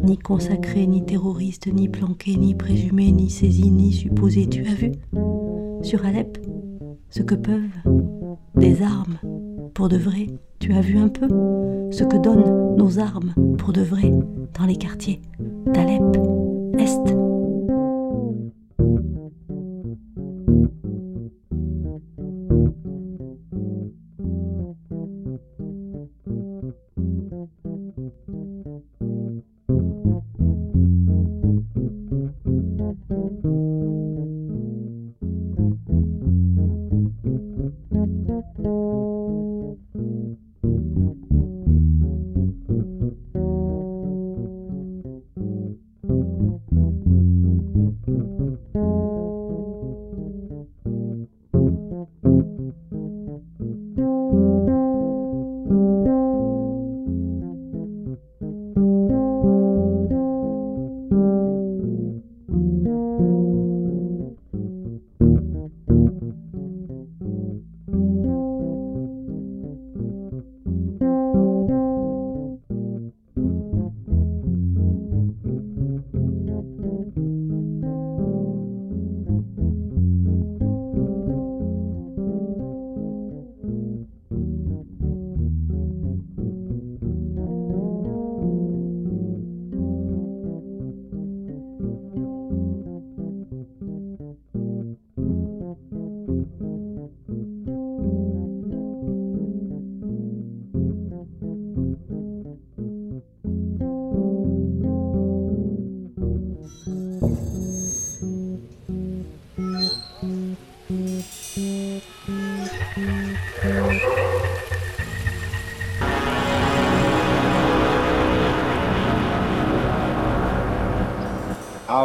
Ni 0.06 0.20
consacrées, 0.20 0.86
ni 0.86 1.04
terroristes, 1.04 1.68
ni 1.74 1.90
planquées, 1.90 2.36
ni 2.36 2.54
présumées, 2.54 3.12
ni 3.12 3.32
saisies, 3.32 3.72
ni 3.72 3.92
supposées. 3.92 4.48
Tu 4.48 4.62
as 4.62 4.74
vu 4.74 4.92
Sur 5.82 6.06
Alep, 6.06 6.38
ce 7.10 7.24
que 7.24 7.34
peuvent 7.34 7.62
des 8.56 8.84
armes 8.84 9.18
pour 9.74 9.90
de 9.90 9.98
vrai? 9.98 10.28
Tu 10.60 10.74
as 10.74 10.82
vu 10.82 11.00
un 11.00 11.10
peu 11.10 11.28
ce 11.92 12.04
que 12.04 12.18
donnent 12.18 12.76
nos 12.78 13.00
armes 13.00 13.34
pour 13.58 13.74
de 13.74 13.82
vrai 13.82 14.14
dans 14.58 14.66
les 14.66 14.76
quartiers 14.76 15.22
d'Alep, 15.74 16.04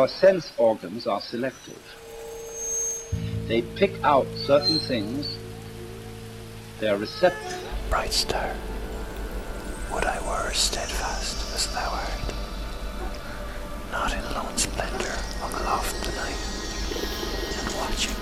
Our 0.01 0.09
sense 0.09 0.51
organs 0.57 1.07
are 1.07 1.21
selective. 1.21 1.83
They 3.49 3.61
pick 3.61 3.93
out 4.03 4.27
certain 4.35 4.79
things. 4.79 5.37
They 6.79 6.89
are 6.89 6.97
receptive. 6.97 7.63
Bright 7.91 8.15
star, 8.15 8.55
would 9.93 10.07
I 10.07 10.19
were 10.27 10.53
steadfast 10.55 11.55
as 11.55 11.67
thou 11.75 11.91
art, 11.91 12.33
not 13.93 14.15
in 14.15 14.25
lone 14.33 14.57
splendor 14.57 15.13
hung 15.39 15.53
aloft 15.61 16.03
the 16.03 16.13
night, 16.17 16.41
and 17.61 17.69
watching 17.77 18.17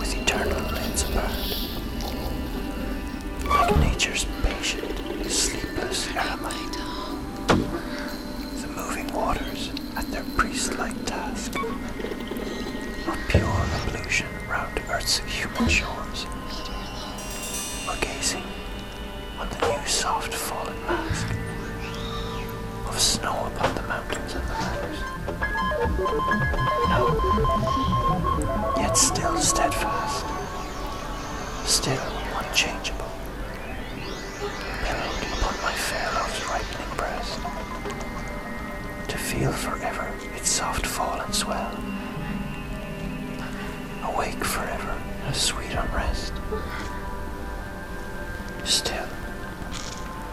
with 0.00 0.16
eternal 0.16 0.60
lids 0.72 1.04
apart, 1.04 1.46
like 3.70 3.78
nature's 3.88 4.26
patient, 4.42 5.30
sleepless 5.30 6.08
eremite, 6.16 6.78
the 7.46 8.68
moving 8.74 9.06
waters 9.12 9.70
at 9.96 10.06
their 10.10 10.24
priest-like 10.36 11.04
task 11.06 11.54
of 11.56 13.18
pure 13.28 13.44
ablution 13.44 14.26
round 14.48 14.80
earth's 14.90 15.18
human 15.18 15.68
shores, 15.68 16.26
or 17.88 17.96
gazing 18.00 18.44
on 19.38 19.48
the 19.48 19.58
new 19.68 19.86
soft 19.86 20.34
fallen 20.34 20.78
mask 20.86 21.26
of 22.88 22.98
snow 22.98 23.46
upon 23.54 23.74
the 23.74 23.82
mountains 23.82 24.34
and 24.34 24.44
the 24.44 24.54
meadows. 24.54 24.98
No, 26.88 27.00
yet 28.76 28.96
still 28.96 29.36
steadfast, 29.38 30.26
still 31.68 32.02
unchangeable, 32.38 32.95
feel 39.26 39.50
forever 39.50 40.08
its 40.36 40.48
soft 40.48 40.86
fall 40.86 41.20
and 41.20 41.34
swell, 41.34 41.76
awake 44.04 44.44
forever 44.44 44.96
a 45.26 45.34
sweet 45.34 45.72
unrest, 45.72 46.32
still, 48.62 49.08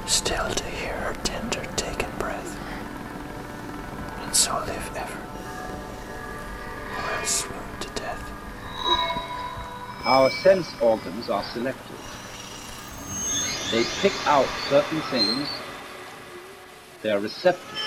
still 0.05 0.47
to 0.51 0.63
hear 0.65 0.93
her 0.93 1.15
tender 1.23 1.65
taken 1.75 2.07
breath, 2.19 2.55
and 4.21 4.35
so 4.35 4.53
live 4.67 4.91
ever, 4.95 5.21
or 6.95 7.13
else 7.17 7.31
swoon 7.31 7.79
to 7.79 7.89
death. 7.99 8.31
Our 10.05 10.29
sense 10.29 10.69
organs 10.79 11.31
are 11.31 11.43
selective. 11.45 12.01
They 13.71 13.83
pick 14.01 14.13
out 14.27 14.45
certain 14.69 15.01
things. 15.09 15.47
They 17.01 17.09
are 17.09 17.19
receptive. 17.19 17.82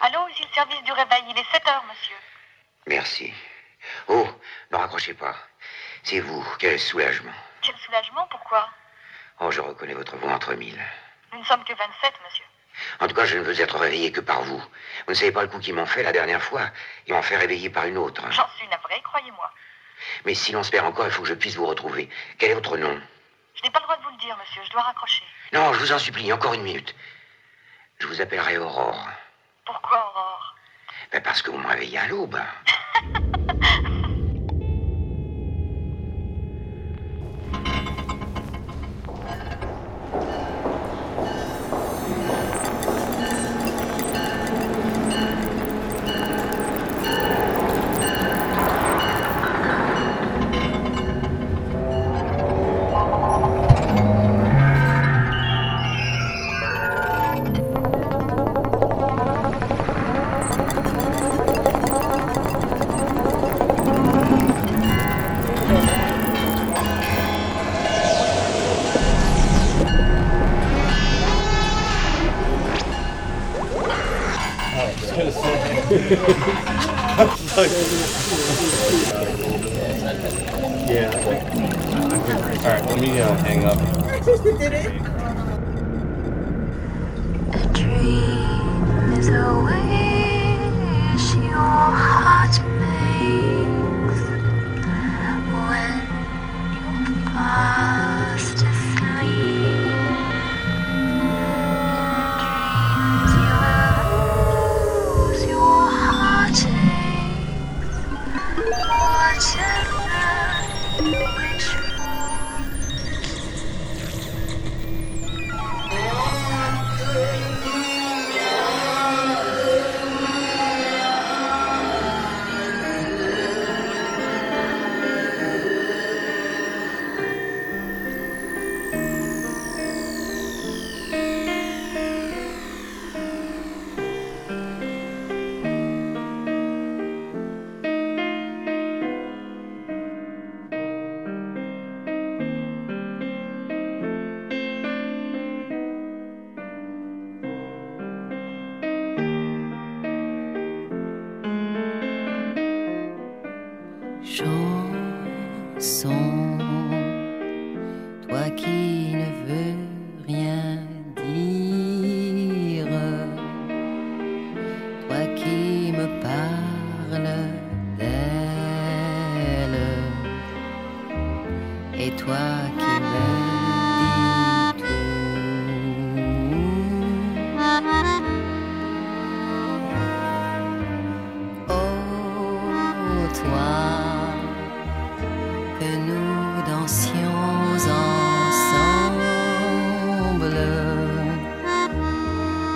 Allô, 0.00 0.28
ici 0.28 0.42
le 0.42 0.54
service 0.54 0.82
du 0.82 0.92
réveil. 0.92 1.22
Il 1.28 1.38
est 1.38 1.50
7 1.52 1.66
heures, 1.68 1.84
monsieur. 1.88 2.16
Merci. 2.86 3.32
Oh, 4.08 4.26
ne 4.70 4.76
raccrochez 4.76 5.14
pas. 5.14 5.36
C'est 6.02 6.20
vous. 6.20 6.44
Quel 6.58 6.78
soulagement. 6.80 7.32
Quel 7.62 7.76
soulagement, 7.76 8.26
pourquoi? 8.30 8.68
Oh, 9.40 9.50
je 9.50 9.60
reconnais 9.60 9.94
votre 9.94 10.16
voix 10.16 10.32
entre 10.32 10.54
mille. 10.54 10.80
Nous 11.32 11.38
ne 11.38 11.44
sommes 11.44 11.64
que 11.64 11.74
27, 11.74 12.14
monsieur. 12.24 12.44
En 13.00 13.08
tout 13.08 13.14
cas, 13.14 13.26
je 13.26 13.36
ne 13.36 13.42
veux 13.42 13.60
être 13.60 13.78
réveillé 13.78 14.10
que 14.10 14.20
par 14.20 14.42
vous. 14.42 14.58
Vous 14.58 15.10
ne 15.10 15.14
savez 15.14 15.32
pas 15.32 15.42
le 15.42 15.48
coup 15.48 15.58
qu'ils 15.58 15.74
m'ont 15.74 15.86
fait 15.86 16.02
la 16.02 16.12
dernière 16.12 16.42
fois. 16.42 16.70
Ils 17.06 17.14
m'ont 17.14 17.22
fait 17.22 17.36
réveiller 17.36 17.68
par 17.68 17.84
une 17.84 17.98
autre. 17.98 18.22
J'en 18.30 18.48
suis 18.56 18.66
navrée, 18.68 19.00
croyez-moi. 19.02 19.52
Mais 20.24 20.34
si 20.34 20.52
l'on 20.52 20.62
se 20.62 20.70
perd 20.70 20.86
encore, 20.86 21.06
il 21.06 21.12
faut 21.12 21.22
que 21.22 21.28
je 21.28 21.34
puisse 21.34 21.56
vous 21.56 21.66
retrouver. 21.66 22.08
Quel 22.38 22.52
est 22.52 22.54
votre 22.54 22.78
nom? 22.78 23.00
Je 23.54 23.62
n'ai 23.62 23.70
pas 23.70 23.80
le 23.80 23.84
droit 23.84 23.96
de 23.96 24.02
vous 24.02 24.10
le 24.10 24.16
dire, 24.16 24.36
monsieur. 24.38 24.62
Je 24.64 24.70
dois 24.70 24.82
raccrocher. 24.82 25.22
Non, 25.52 25.74
je 25.74 25.80
vous 25.80 25.92
en 25.92 25.98
supplie, 25.98 26.32
encore 26.32 26.54
une 26.54 26.62
minute. 26.62 26.94
Je 27.98 28.06
vous 28.06 28.22
appellerai 28.22 28.56
Aurore. 28.56 29.08
Pourquoi, 29.70 29.98
Aurore 29.98 30.56
Ben, 31.12 31.22
parce 31.22 31.42
que 31.42 31.52
vous 31.52 31.58
me 31.58 31.68
réveillez 31.68 31.98
à 31.98 32.08
l'aube. 32.08 32.40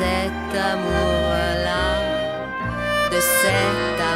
Cet 0.02 0.52
amour-là, 0.72 1.88
de 3.12 3.20
cet 3.20 4.00
amour 4.00 4.11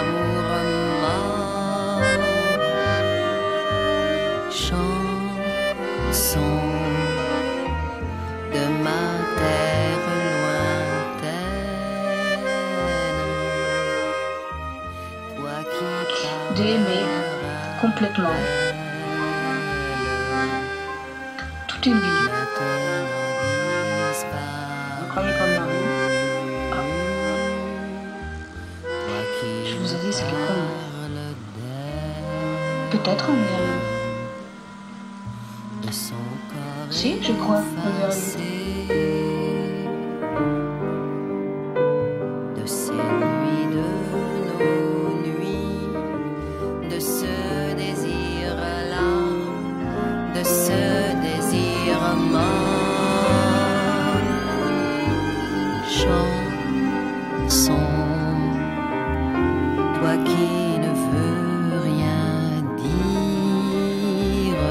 toi 60.05 60.17
qui 60.17 60.77
ne 60.85 60.91
veux 61.09 61.79
rien 61.81 62.61
dire, 62.77 64.65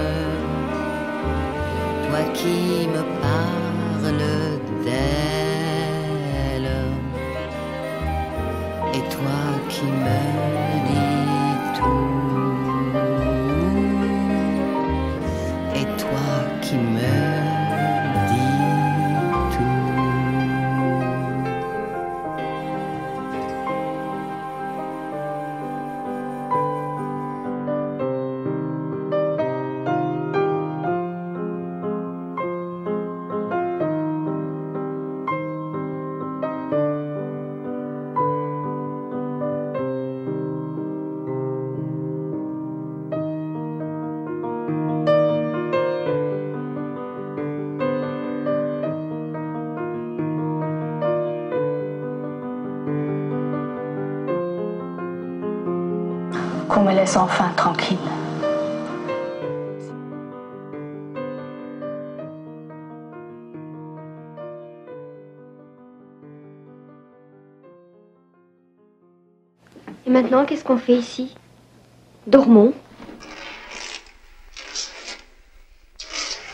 toi 2.07 2.23
qui 2.35 2.87
me 2.95 3.03
parles 3.25 4.23
d'elle. 4.85 6.71
Et 8.97 9.05
toi 9.15 9.43
qui 9.69 9.87
me 10.07 10.24
laisse 57.05 57.17
enfin 57.19 57.51
tranquille. 57.55 57.99
Et 70.07 70.11
maintenant, 70.11 70.47
qu'est-ce 70.47 70.65
qu'on 70.65 70.79
fait 70.79 70.97
ici? 70.97 71.35
Dormons. 72.27 72.73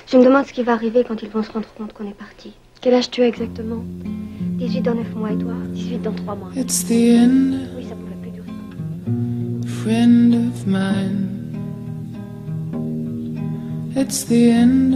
Je 0.09 0.17
me 0.17 0.25
demande 0.25 0.47
ce 0.47 0.53
qui 0.53 0.65
va 0.65 0.73
arriver 0.73 1.05
quand 1.07 1.23
ils 1.23 1.31
vont 1.31 1.45
se 1.45 1.53
rendre 1.53 1.69
compte 1.79 1.93
qu'on 1.93 2.09
est 2.09 2.19
parti. 2.27 2.55
Quel 2.81 2.95
âge 2.95 3.09
tu 3.13 3.23
as 3.23 3.29
exactement? 3.29 3.85
18 4.59 4.83
dans 4.83 4.97
9 4.97 5.15
mois 5.15 5.31
et 5.31 5.39
toi 5.39 5.55
18 5.69 5.99
dans 5.99 6.13
3 6.13 6.35
mois. 6.35 6.49
It's 6.57 6.85
the 6.85 6.91
end, 6.91 7.69
Oui, 7.77 7.87
ça 7.89 7.95
pourrait. 7.95 8.20
Friend 9.83 10.35
of 10.35 10.67
mine. 10.67 11.27
It's 13.97 14.25
the 14.25 14.51
end, 14.51 14.93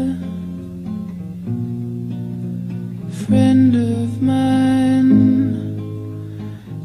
friend 3.25 3.75
of 3.75 4.21
mine. 4.21 5.55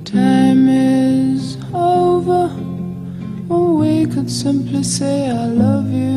Time 0.05 0.69
is 0.69 1.57
over. 1.73 2.47
We 3.49 4.05
could 4.05 4.31
simply 4.31 4.83
say, 4.83 5.29
I 5.29 5.47
love 5.47 5.91
you. 5.91 6.08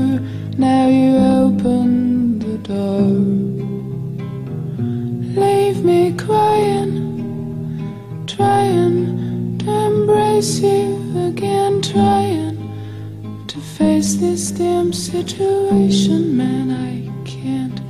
Situation, 15.29 16.37
man. 16.37 16.69
I 16.71 16.95
can't. 17.25 17.81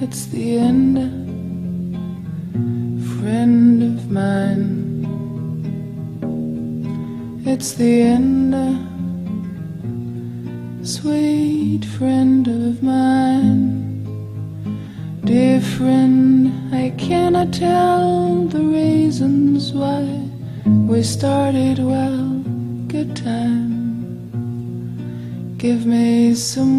It's 0.00 0.26
the 0.26 0.58
end, 0.58 0.96
friend 3.18 3.82
of 3.82 4.10
mine. 4.10 4.66
It's 7.44 7.72
the 7.72 8.02
end, 8.02 8.37
some 26.38 26.77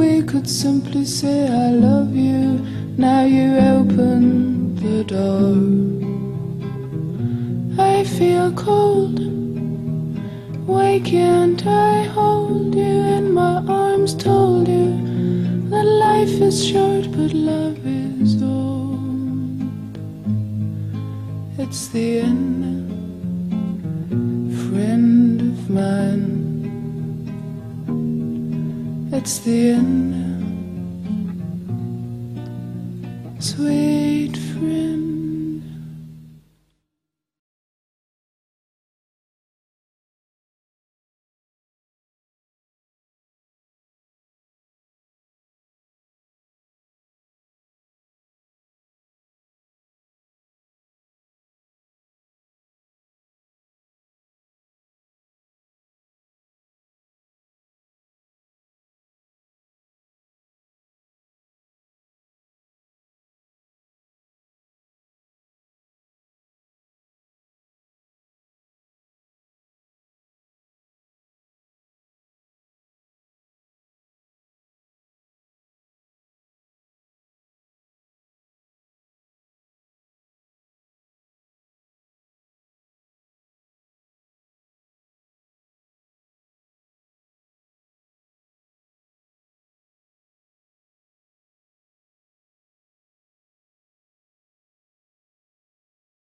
we 0.00 0.22
could 0.22 0.48
simply 0.48 1.04
say 1.04 1.38
I 1.46 1.70
love 1.72 2.16
you. 2.16 2.42
Now 2.96 3.22
you 3.36 3.48
open 3.76 4.74
the 4.84 5.04
door. 5.14 5.52
I 7.92 8.04
feel 8.04 8.50
cold. 8.52 9.18
Why 10.66 11.00
can't 11.04 11.62
I 11.66 12.04
hold 12.16 12.74
you 12.74 12.96
in 13.16 13.34
my 13.34 13.56
arms? 13.68 14.14
Told 14.14 14.68
you 14.68 14.90
that 15.70 15.86
life 16.06 16.36
is 16.48 16.56
short, 16.70 17.04
but 17.16 17.32
love 17.34 17.80
is 17.84 18.42
old. 18.42 19.60
It's 21.58 21.88
the 21.88 22.20
end, 22.20 22.88
friend 24.64 25.40
of 25.52 25.70
mine. 25.78 26.29
It's 29.20 29.38
the 29.40 29.72
end. 29.72 30.29